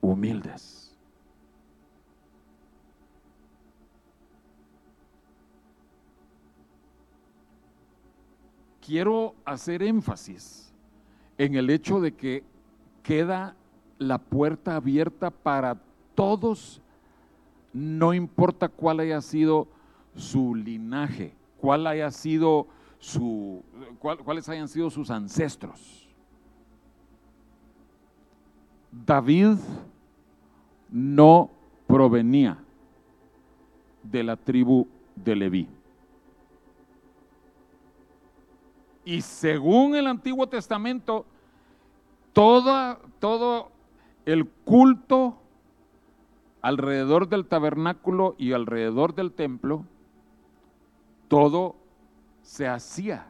Humildes. 0.00 0.88
quiero 8.88 9.34
hacer 9.44 9.82
énfasis 9.82 10.72
en 11.36 11.56
el 11.56 11.68
hecho 11.68 12.00
de 12.00 12.14
que 12.14 12.42
queda 13.02 13.54
la 13.98 14.16
puerta 14.16 14.76
abierta 14.76 15.30
para 15.30 15.78
todos, 16.14 16.80
no 17.72 18.14
importa 18.14 18.68
cuál 18.68 19.00
haya 19.00 19.20
sido 19.20 19.68
su 20.14 20.54
linaje, 20.54 21.34
cuál 21.60 21.86
haya 21.86 22.10
sido 22.10 22.66
su, 22.98 23.62
cuáles 23.98 24.48
hayan 24.48 24.68
sido 24.68 24.90
sus 24.90 25.10
ancestros. 25.10 26.08
David 28.90 29.56
no 30.90 31.50
provenía 31.86 32.58
de 34.02 34.24
la 34.24 34.36
tribu 34.36 34.86
de 35.14 35.36
Leví. 35.36 35.68
Y 39.04 39.22
según 39.22 39.94
el 39.94 40.06
Antiguo 40.06 40.46
Testamento, 40.46 41.24
todo 42.32 43.70
el 44.26 44.46
culto 44.46 45.38
alrededor 46.62 47.28
del 47.28 47.46
tabernáculo 47.46 48.34
y 48.38 48.52
alrededor 48.52 49.14
del 49.14 49.32
templo, 49.32 49.84
todo 51.28 51.76
se 52.42 52.66
hacía 52.66 53.26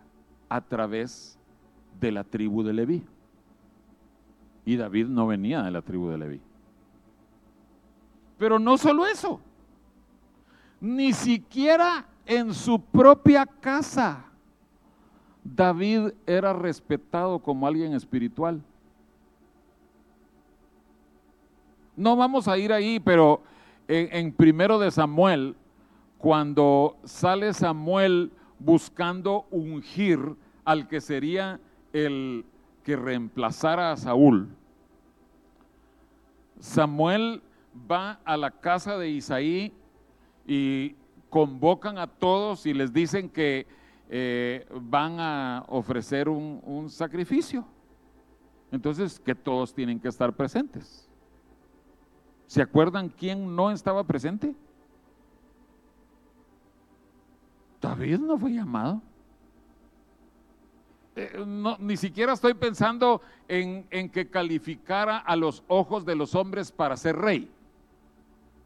a 0.49 0.61
través 0.61 1.39
de 2.01 2.13
la 2.13 2.25
tribu 2.25 2.63
de 2.63 2.73
Leví. 2.73 3.05
Y 4.65 4.77
David 4.77 5.07
no 5.07 5.27
venía 5.27 5.63
de 5.63 5.71
la 5.71 5.83
tribu 5.83 6.09
de 6.09 6.19
Leví. 6.19 6.41
Pero 8.39 8.59
no 8.59 8.79
solo 8.79 9.07
eso, 9.07 9.41
ni 10.81 11.13
siquiera 11.13 12.07
en 12.27 12.55
su 12.55 12.81
propia 12.81 13.47
casa 13.47 14.29
David 15.57 16.11
era 16.27 16.53
respetado 16.53 17.39
como 17.39 17.67
alguien 17.67 17.95
espiritual. 17.95 18.63
No 21.99 22.15
vamos 22.15 22.47
a 22.47 22.57
ir 22.57 22.73
ahí, 22.73 23.01
pero 23.01 23.43
en, 23.89 24.33
primero 24.33 24.79
de 24.79 24.93
Samuel, 24.93 25.57
cuando 26.17 26.97
sale 27.03 27.53
Samuel 27.53 28.31
buscando 28.61 29.47
ungir 29.51 30.37
al 30.65 30.87
que 30.87 31.01
sería 31.01 31.59
el 31.93 32.45
que 32.85 32.95
reemplazara 32.95 33.91
a 33.91 33.97
Saúl, 33.97 34.49
Samuel 36.61 37.43
va 37.91 38.21
a 38.25 38.37
la 38.37 38.53
casa 38.53 38.97
de 38.97 39.11
Isaí 39.11 39.73
y 40.47 40.95
convocan 41.31 41.99
a 41.99 42.07
todos 42.07 42.65
y 42.65 42.75
les 42.75 42.93
dicen 42.93 43.29
que 43.29 43.67
eh, 44.09 44.69
van 44.81 45.19
a 45.19 45.65
ofrecer 45.67 46.29
un, 46.29 46.89
sacrificio. 46.91 47.67
Entonces, 48.71 49.19
que 49.19 49.35
todos 49.35 49.75
tienen 49.75 49.99
que 49.99 50.07
estar 50.07 50.33
presentes. 50.33 51.08
¿Se 52.49 52.63
acuerdan 52.63 53.11
quién 53.11 53.55
no 53.55 53.71
estaba 53.71 54.03
presente? 54.05 54.55
David 57.81 58.19
no 58.21 58.39
fue 58.39 58.53
llamado. 58.53 59.03
Eh, 61.15 61.45
ni 61.79 61.99
siquiera 61.99 62.33
estoy 62.33 62.55
pensando 62.55 63.21
en, 63.49 63.85
que 64.09 64.31
calificara 64.31 65.19
a 65.19 65.37
los 65.37 65.63
ojos 65.69 66.07
de 66.07 66.17
los 66.17 66.35
hombres 66.35 66.73
para 66.73 66.97
ser 66.97 67.17
rey. 67.17 67.51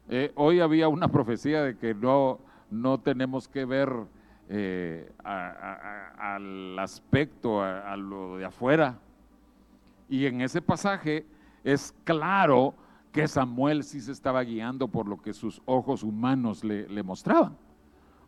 Eh, 0.07 0.31
hoy 0.35 0.61
había 0.61 0.87
una 0.87 1.09
profecía 1.09 1.61
de 1.61 1.77
que 1.77 1.93
no, 1.93 2.39
no 2.71 3.01
tenemos 3.01 3.49
que 3.49 3.65
ver 3.65 3.91
eh, 4.47 5.11
al 5.25 6.79
aspecto, 6.79 7.61
a, 7.61 7.97
lo 7.97 8.37
de 8.37 8.45
afuera. 8.45 8.97
Y 10.07 10.25
en 10.25 10.39
ese 10.39 10.61
pasaje 10.61 11.25
es 11.65 11.93
claro 12.05 12.75
que 13.13 13.27
Samuel 13.27 13.83
sí 13.83 14.01
se 14.01 14.11
estaba 14.11 14.43
guiando 14.43 14.87
por 14.87 15.07
lo 15.07 15.21
que 15.21 15.33
sus 15.33 15.61
ojos 15.65 16.03
humanos 16.03 16.63
le, 16.63 16.89
le 16.89 17.03
mostraban. 17.03 17.55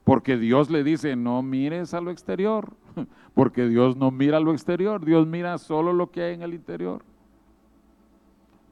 Porque 0.04 0.38
Dios 0.38 0.70
le 0.70 0.84
dice, 0.84 1.16
no 1.16 1.42
mires 1.42 1.96
a 1.96 2.00
lo 2.00 2.12
exterior, 2.12 2.72
porque 3.34 3.68
Dios 3.68 3.98
no 3.98 4.12
mira 4.12 4.38
a 4.38 4.40
lo 4.40 4.54
exterior, 4.54 5.04
Dios 5.04 5.26
mira 5.26 5.58
solo 5.58 5.92
lo 5.92 6.12
que 6.12 6.22
hay 6.22 6.36
en 6.36 6.44
el 6.44 6.54
interior. 6.54 7.04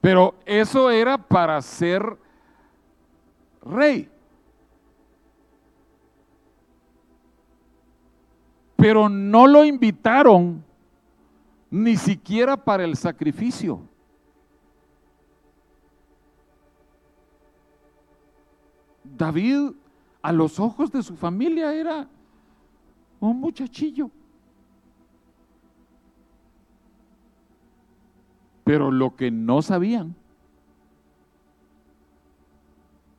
Pero 0.00 0.36
eso 0.46 0.88
era 0.88 1.18
para 1.18 1.60
ser 1.60 2.16
rey. 3.64 4.08
Pero 8.76 9.08
no 9.08 9.48
lo 9.48 9.64
invitaron 9.64 10.62
ni 11.70 11.96
siquiera 11.96 12.56
para 12.56 12.84
el 12.84 12.96
sacrificio. 12.96 13.80
David 19.16 19.72
a 20.22 20.32
los 20.32 20.58
ojos 20.58 20.90
de 20.90 21.02
su 21.02 21.16
familia 21.16 21.74
era 21.74 22.08
un 23.20 23.40
muchachillo. 23.40 24.10
Pero 28.64 28.90
lo 28.90 29.14
que 29.14 29.30
no 29.30 29.60
sabían, 29.60 30.14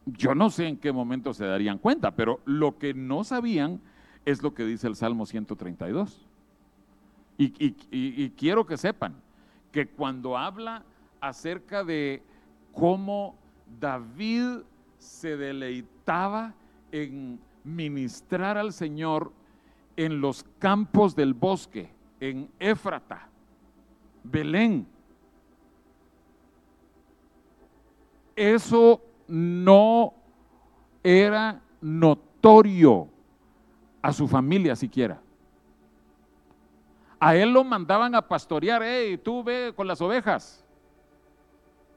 yo 0.06 0.34
no 0.34 0.50
sé 0.50 0.68
en 0.68 0.78
qué 0.78 0.92
momento 0.92 1.34
se 1.34 1.46
darían 1.46 1.78
cuenta, 1.78 2.12
pero 2.12 2.40
lo 2.46 2.78
que 2.78 2.94
no 2.94 3.24
sabían 3.24 3.80
es 4.26 4.42
lo 4.42 4.56
que 4.56 4.66
dice 4.66 4.88
el 4.88 4.96
Salmo 4.96 5.26
132. 5.26 6.28
Y, 7.38 7.54
y 7.92 8.30
quiero 8.32 8.66
que 8.66 8.78
sepan 8.78 9.14
que 9.72 9.88
cuando 9.88 10.38
habla 10.38 10.84
acerca 11.22 11.84
de 11.84 12.24
cómo 12.74 13.36
David 13.80 14.62
se 15.06 15.38
deleitaba 15.38 16.54
en 16.92 17.40
ministrar 17.64 18.58
al 18.58 18.74
Señor 18.74 19.32
en 19.96 20.20
los 20.20 20.44
campos 20.60 21.16
del 21.16 21.34
bosque, 21.34 21.90
en 22.20 22.50
Éfrata, 22.60 23.30
Belén. 24.24 24.88
Eso 28.36 29.02
no 29.28 30.14
era 31.04 31.62
notorio 31.80 33.08
a 34.02 34.12
su 34.12 34.28
familia 34.28 34.76
siquiera. 34.76 35.22
A 37.20 37.36
él 37.36 37.52
lo 37.52 37.64
mandaban 37.64 38.14
a 38.14 38.28
pastorear, 38.28 38.84
hey, 38.84 39.18
tú 39.18 39.44
ve 39.44 39.74
con 39.76 39.88
las 39.88 40.02
ovejas. 40.02 40.64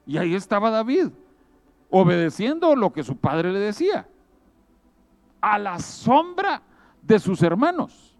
Y 0.06 0.16
ahí 0.16 0.34
estaba 0.34 0.70
David, 0.70 1.08
obedeciendo 1.90 2.74
lo 2.76 2.92
que 2.92 3.02
su 3.02 3.16
padre 3.16 3.52
le 3.52 3.58
decía 3.58 4.06
a 5.40 5.58
la 5.58 5.78
sombra 5.78 6.62
de 7.02 7.18
sus 7.18 7.42
hermanos. 7.42 8.16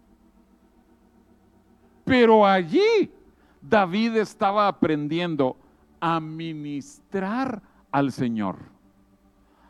Pero 2.05 2.45
allí 2.45 3.11
David 3.61 4.17
estaba 4.17 4.67
aprendiendo 4.67 5.57
a 5.99 6.19
ministrar 6.19 7.61
al 7.91 8.11
Señor, 8.11 8.57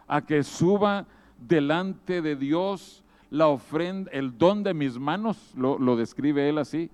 a 0.07 0.21
que 0.21 0.43
suba 0.43 1.05
delante 1.37 2.21
de 2.21 2.35
Dios 2.35 3.03
la 3.29 3.47
ofrenda, 3.47 4.09
el 4.11 4.37
don 4.37 4.63
de 4.63 4.73
mis 4.73 4.97
manos, 4.97 5.53
lo, 5.55 5.77
lo 5.77 5.95
describe 5.95 6.49
él 6.49 6.57
así, 6.57 6.89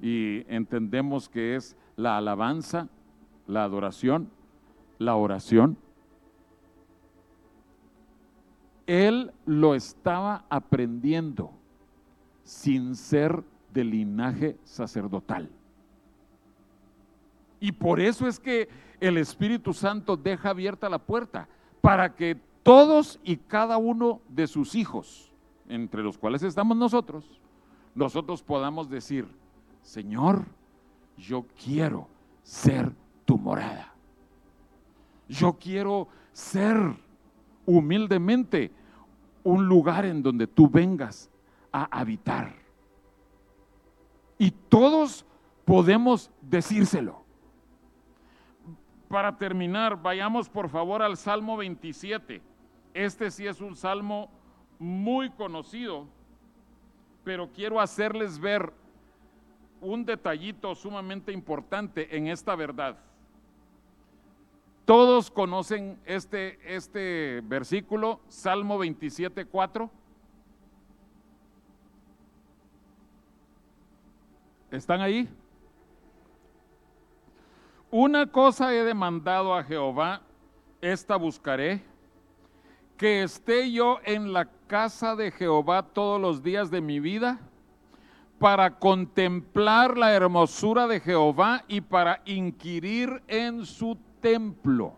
y 0.00 0.44
entendemos 0.48 1.28
que 1.28 1.56
es 1.56 1.76
la 1.96 2.16
alabanza, 2.16 2.88
la 3.46 3.64
adoración, 3.64 4.30
la 4.98 5.16
oración 5.16 5.78
él 8.88 9.32
lo 9.44 9.74
estaba 9.74 10.46
aprendiendo 10.48 11.52
sin 12.42 12.96
ser 12.96 13.44
de 13.74 13.84
linaje 13.84 14.56
sacerdotal. 14.64 15.50
Y 17.60 17.72
por 17.72 18.00
eso 18.00 18.26
es 18.26 18.40
que 18.40 18.70
el 18.98 19.18
Espíritu 19.18 19.74
Santo 19.74 20.16
deja 20.16 20.50
abierta 20.50 20.88
la 20.88 20.98
puerta 20.98 21.48
para 21.82 22.14
que 22.14 22.40
todos 22.62 23.20
y 23.22 23.36
cada 23.36 23.76
uno 23.76 24.22
de 24.30 24.46
sus 24.46 24.74
hijos, 24.74 25.30
entre 25.68 26.02
los 26.02 26.16
cuales 26.16 26.42
estamos 26.42 26.74
nosotros, 26.74 27.42
nosotros 27.94 28.42
podamos 28.42 28.88
decir, 28.88 29.28
Señor, 29.82 30.46
yo 31.18 31.44
quiero 31.62 32.08
ser 32.42 32.90
tu 33.26 33.36
morada. 33.36 33.97
Yo 35.28 35.54
quiero 35.54 36.08
ser 36.32 36.76
humildemente 37.66 38.72
un 39.44 39.66
lugar 39.66 40.04
en 40.04 40.22
donde 40.22 40.46
tú 40.46 40.68
vengas 40.68 41.30
a 41.72 41.84
habitar. 41.98 42.54
Y 44.38 44.50
todos 44.50 45.26
podemos 45.64 46.30
decírselo. 46.40 47.24
Para 49.08 49.36
terminar, 49.36 50.00
vayamos 50.00 50.48
por 50.48 50.68
favor 50.68 51.02
al 51.02 51.16
Salmo 51.16 51.56
27. 51.56 52.42
Este 52.94 53.30
sí 53.30 53.46
es 53.46 53.60
un 53.60 53.74
salmo 53.74 54.30
muy 54.78 55.30
conocido, 55.30 56.06
pero 57.24 57.50
quiero 57.52 57.80
hacerles 57.80 58.38
ver 58.38 58.72
un 59.80 60.04
detallito 60.04 60.74
sumamente 60.74 61.32
importante 61.32 62.16
en 62.16 62.28
esta 62.28 62.54
verdad. 62.54 62.98
Todos 64.88 65.30
conocen 65.30 66.00
este, 66.06 66.58
este 66.64 67.42
versículo, 67.44 68.20
Salmo 68.26 68.78
27, 68.78 69.44
4. 69.44 69.90
¿Están 74.70 75.02
ahí? 75.02 75.28
Una 77.90 78.28
cosa 78.28 78.72
he 78.72 78.82
demandado 78.82 79.54
a 79.54 79.62
Jehová, 79.62 80.22
esta 80.80 81.16
buscaré, 81.16 81.82
que 82.96 83.24
esté 83.24 83.70
yo 83.70 83.98
en 84.06 84.32
la 84.32 84.46
casa 84.68 85.14
de 85.16 85.30
Jehová 85.32 85.82
todos 85.82 86.18
los 86.18 86.42
días 86.42 86.70
de 86.70 86.80
mi 86.80 86.98
vida, 86.98 87.38
para 88.38 88.78
contemplar 88.78 89.98
la 89.98 90.14
hermosura 90.14 90.86
de 90.86 91.00
Jehová 91.00 91.62
y 91.68 91.82
para 91.82 92.22
inquirir 92.24 93.22
en 93.26 93.66
su 93.66 93.98
templo. 94.20 94.94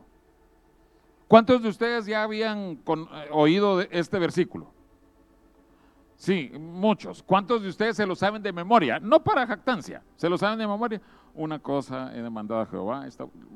¿Cuántos 1.29 1.62
de 1.62 1.68
ustedes 1.68 2.07
ya 2.07 2.25
habían 2.25 2.81
eh, 2.87 3.29
oído 3.31 3.81
este 3.81 4.18
versículo? 4.18 4.73
Sí, 6.16 6.51
muchos. 6.59 7.23
¿Cuántos 7.23 7.62
de 7.62 7.68
ustedes 7.68 7.97
se 7.97 8.05
lo 8.05 8.14
saben 8.14 8.43
de 8.43 8.53
memoria? 8.53 8.99
No 8.99 9.23
para 9.23 9.47
jactancia, 9.47 10.03
se 10.16 10.29
lo 10.29 10.37
saben 10.37 10.59
de 10.59 10.66
memoria. 10.66 11.01
Una 11.35 11.59
cosa 11.59 12.14
he 12.14 12.21
demandado 12.21 12.61
a 12.61 12.66
Jehová. 12.66 13.07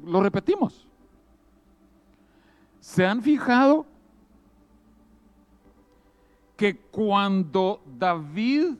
lo 0.05 0.23
repetimos. 0.23 0.87
¿Se 2.81 3.05
han 3.05 3.23
fijado 3.23 3.87
que 6.57 6.77
cuando 6.77 7.83
David 7.99 8.77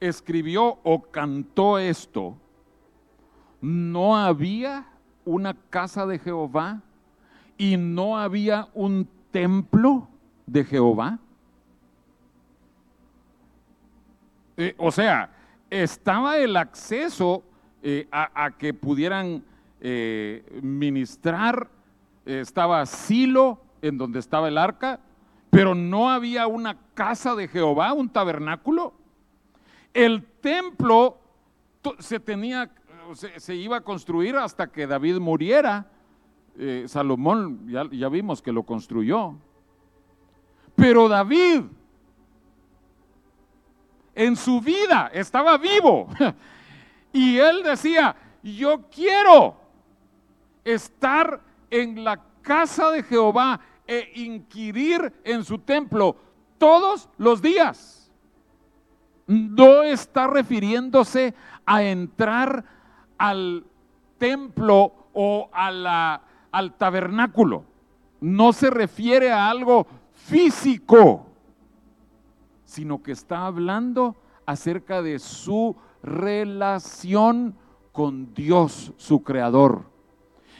escribió 0.00 0.78
o 0.82 1.02
cantó 1.02 1.78
esto, 1.78 2.36
no 3.60 4.16
había 4.16 4.91
una 5.24 5.54
casa 5.70 6.06
de 6.06 6.18
Jehová 6.18 6.80
y 7.56 7.76
no 7.76 8.18
había 8.18 8.68
un 8.74 9.08
templo 9.30 10.08
de 10.46 10.64
Jehová? 10.64 11.18
Eh, 14.56 14.74
o 14.78 14.90
sea, 14.90 15.30
estaba 15.70 16.36
el 16.36 16.56
acceso 16.56 17.42
eh, 17.82 18.06
a, 18.12 18.50
que 18.58 18.74
pudieran 18.74 19.42
eh, 19.80 20.60
ministrar, 20.62 21.68
estaba 22.24 22.84
Silo, 22.86 23.60
en 23.80 23.98
donde 23.98 24.20
estaba 24.20 24.48
el 24.48 24.58
arca, 24.58 25.00
pero 25.50 25.74
no 25.74 26.10
había 26.10 26.46
una 26.46 26.76
casa 26.94 27.34
de 27.34 27.48
Jehová, 27.48 27.92
un 27.92 28.08
tabernáculo. 28.08 28.94
El 29.92 30.24
templo 30.40 31.18
se 31.98 32.20
tenía 32.20 32.70
se, 33.14 33.54
iba 33.54 33.78
a 33.78 33.80
construir 33.82 34.36
hasta 34.36 34.66
que 34.66 34.86
David 34.86 35.18
muriera. 35.18 35.86
Eh, 36.58 36.84
Salomón 36.86 37.66
ya, 37.68 37.88
ya 37.90 38.08
vimos 38.08 38.42
que 38.42 38.52
lo 38.52 38.62
construyó. 38.64 39.34
Pero 40.74 41.08
David 41.08 41.62
en 44.14 44.36
su 44.36 44.60
vida 44.60 45.10
estaba 45.12 45.58
vivo. 45.58 46.08
Y 47.14 47.36
él 47.36 47.62
decía, 47.62 48.16
yo 48.42 48.88
quiero 48.90 49.54
estar 50.64 51.40
en 51.70 52.02
la 52.02 52.18
casa 52.40 52.90
de 52.90 53.02
Jehová 53.02 53.60
e 53.86 54.12
inquirir 54.14 55.12
en 55.24 55.44
su 55.44 55.58
templo 55.58 56.16
todos 56.58 57.10
los 57.18 57.42
días. 57.42 58.10
No 59.26 59.82
está 59.82 60.26
refiriéndose 60.26 61.34
a 61.66 61.82
entrar 61.82 62.64
al 63.22 63.64
templo 64.18 64.92
o 65.12 65.48
a 65.52 65.70
la, 65.70 66.22
al 66.50 66.74
tabernáculo. 66.74 67.64
No 68.20 68.52
se 68.52 68.68
refiere 68.68 69.30
a 69.30 69.48
algo 69.48 69.86
físico, 70.12 71.28
sino 72.64 73.00
que 73.00 73.12
está 73.12 73.46
hablando 73.46 74.16
acerca 74.44 75.02
de 75.02 75.20
su 75.20 75.76
relación 76.02 77.54
con 77.92 78.34
Dios, 78.34 78.92
su 78.96 79.22
creador. 79.22 79.84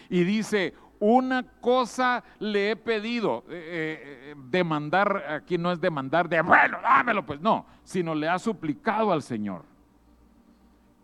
Y 0.08 0.22
dice, 0.22 0.74
una 1.00 1.42
cosa 1.42 2.22
le 2.38 2.70
he 2.70 2.76
pedido, 2.76 3.42
eh, 3.48 4.30
eh, 4.30 4.34
demandar, 4.50 5.24
aquí 5.30 5.58
no 5.58 5.72
es 5.72 5.80
demandar 5.80 6.28
de, 6.28 6.36
dámelo, 6.36 7.26
pues 7.26 7.40
no, 7.40 7.66
sino 7.82 8.14
le 8.14 8.28
ha 8.28 8.38
suplicado 8.38 9.10
al 9.10 9.22
Señor 9.22 9.64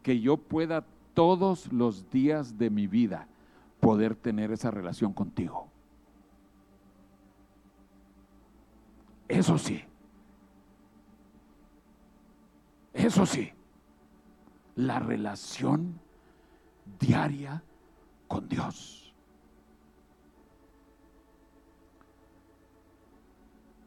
que 0.05 0.21
yo 0.21 0.37
pueda 0.37 0.85
todos 1.19 1.73
los 1.73 2.09
días 2.11 2.59
de 2.59 2.71
mi 2.71 2.87
vida 2.87 3.27
poder 3.81 4.15
tener 4.15 4.53
esa 4.53 4.71
relación 4.71 5.13
contigo. 5.13 5.67
Eso 9.27 9.59
sí, 9.59 9.83
eso 12.93 13.27
sí, 13.27 13.51
la 14.77 15.01
relación 15.01 15.99
diaria 17.01 17.65
con 18.29 18.49
Dios. 18.49 19.13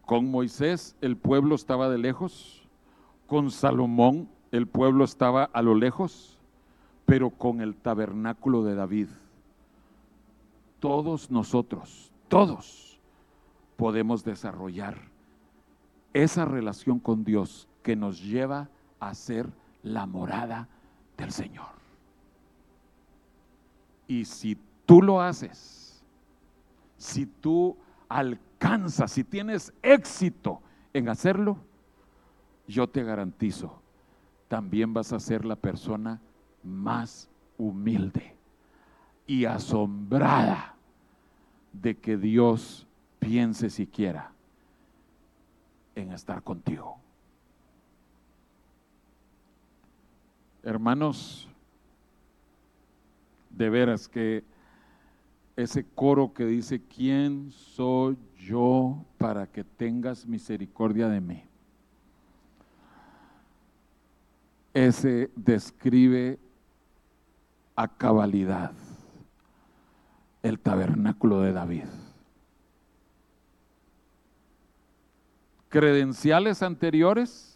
Con 0.06 0.30
Moisés 0.30 0.98
el 1.00 1.16
pueblo 1.16 1.56
estaba 1.56 1.88
de 1.88 1.98
lejos, 1.98 2.68
con 3.26 3.52
Salomón 3.52 4.30
el 4.52 4.68
pueblo 4.68 5.06
estaba 5.06 5.46
a 5.46 5.62
lo 5.62 5.76
lejos, 5.76 6.41
pero 7.12 7.30
con 7.30 7.59
el 7.59 7.76
tabernáculo 7.76 8.64
de 8.64 8.74
David, 8.74 9.09
todos 10.80 11.30
nosotros, 11.30 12.09
todos 12.30 13.01
podemos 13.76 14.24
desarrollar 14.24 14.97
esa 16.14 16.45
relación 16.45 16.99
con 16.99 17.26
Dios 17.26 17.68
que 17.84 17.97
nos 17.97 18.24
lleva 18.24 18.70
a 19.01 19.14
ser 19.14 19.49
la 19.84 20.05
morada 20.05 20.70
del 21.18 21.34
Señor. 21.34 21.68
Y 24.07 24.24
si 24.24 24.57
tú 24.86 25.01
lo 25.01 25.20
haces, 25.20 26.01
si 26.95 27.26
tú 27.26 27.76
alcanzas, 28.07 29.12
si 29.12 29.26
tienes 29.26 29.74
éxito 29.82 30.62
en 30.93 31.09
hacerlo, 31.09 31.57
yo 32.70 32.88
te 32.88 33.03
garantizo, 33.03 33.82
también 34.47 34.93
vas 34.93 35.12
a 35.12 35.20
ser 35.20 35.43
la 35.43 35.57
persona 35.57 36.22
más 36.64 37.30
humilde 37.57 38.36
y 39.28 39.45
asombrada 39.45 40.76
de 41.74 41.97
que 41.97 42.18
Dios 42.18 42.88
piense 43.20 43.70
siquiera 43.70 44.32
en 45.95 46.12
estar 46.12 46.43
contigo. 46.43 46.97
Hermanos, 50.64 51.47
de 53.49 53.70
veras 53.70 54.07
que 54.07 54.43
ese 55.55 55.86
coro 55.86 56.34
que 56.34 56.45
dice, 56.45 56.82
¿quién 56.82 57.51
soy 57.51 58.18
yo 58.39 59.03
para 59.18 59.47
que 59.47 59.64
tengas 59.64 60.26
misericordia 60.26 61.07
de 61.07 61.22
mí? 61.22 61.43
Ese 64.74 65.30
describe 65.36 66.39
a 67.76 67.88
cabalidad 67.88 68.72
el 70.43 70.59
tabernáculo 70.59 71.41
de 71.41 71.53
David. 71.53 71.86
Credenciales 75.69 76.63
anteriores 76.63 77.51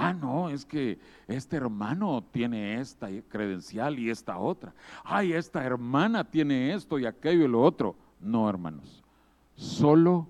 Ah, 0.00 0.12
no, 0.12 0.48
es 0.48 0.64
que 0.64 0.96
este 1.26 1.56
hermano 1.56 2.22
tiene 2.30 2.80
esta 2.80 3.08
credencial 3.28 3.98
y 3.98 4.10
esta 4.10 4.38
otra. 4.38 4.72
Ay, 5.02 5.32
esta 5.32 5.64
hermana 5.64 6.22
tiene 6.22 6.72
esto 6.72 7.00
y 7.00 7.04
aquello 7.04 7.44
y 7.44 7.48
lo 7.48 7.60
otro. 7.60 7.96
No, 8.20 8.48
hermanos. 8.48 9.02
Solo 9.56 10.28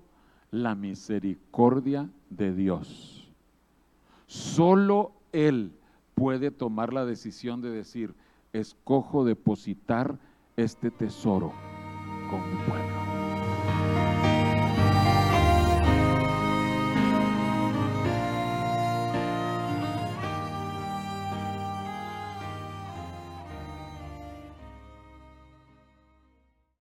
la 0.49 0.73
misericordia 0.73 2.09
de 2.31 2.55
Dios. 2.55 3.31
Solo 4.25 5.11
Él 5.31 5.71
puede 6.15 6.49
tomar 6.49 6.91
la 6.91 7.05
decisión 7.05 7.61
de 7.61 7.69
decir, 7.69 8.15
escojo 8.53 9.23
depositar 9.23 10.17
este 10.57 10.91
tesoro 10.91 11.53
con 12.29 12.49
mi 12.49 12.55
pueblo. 12.65 12.98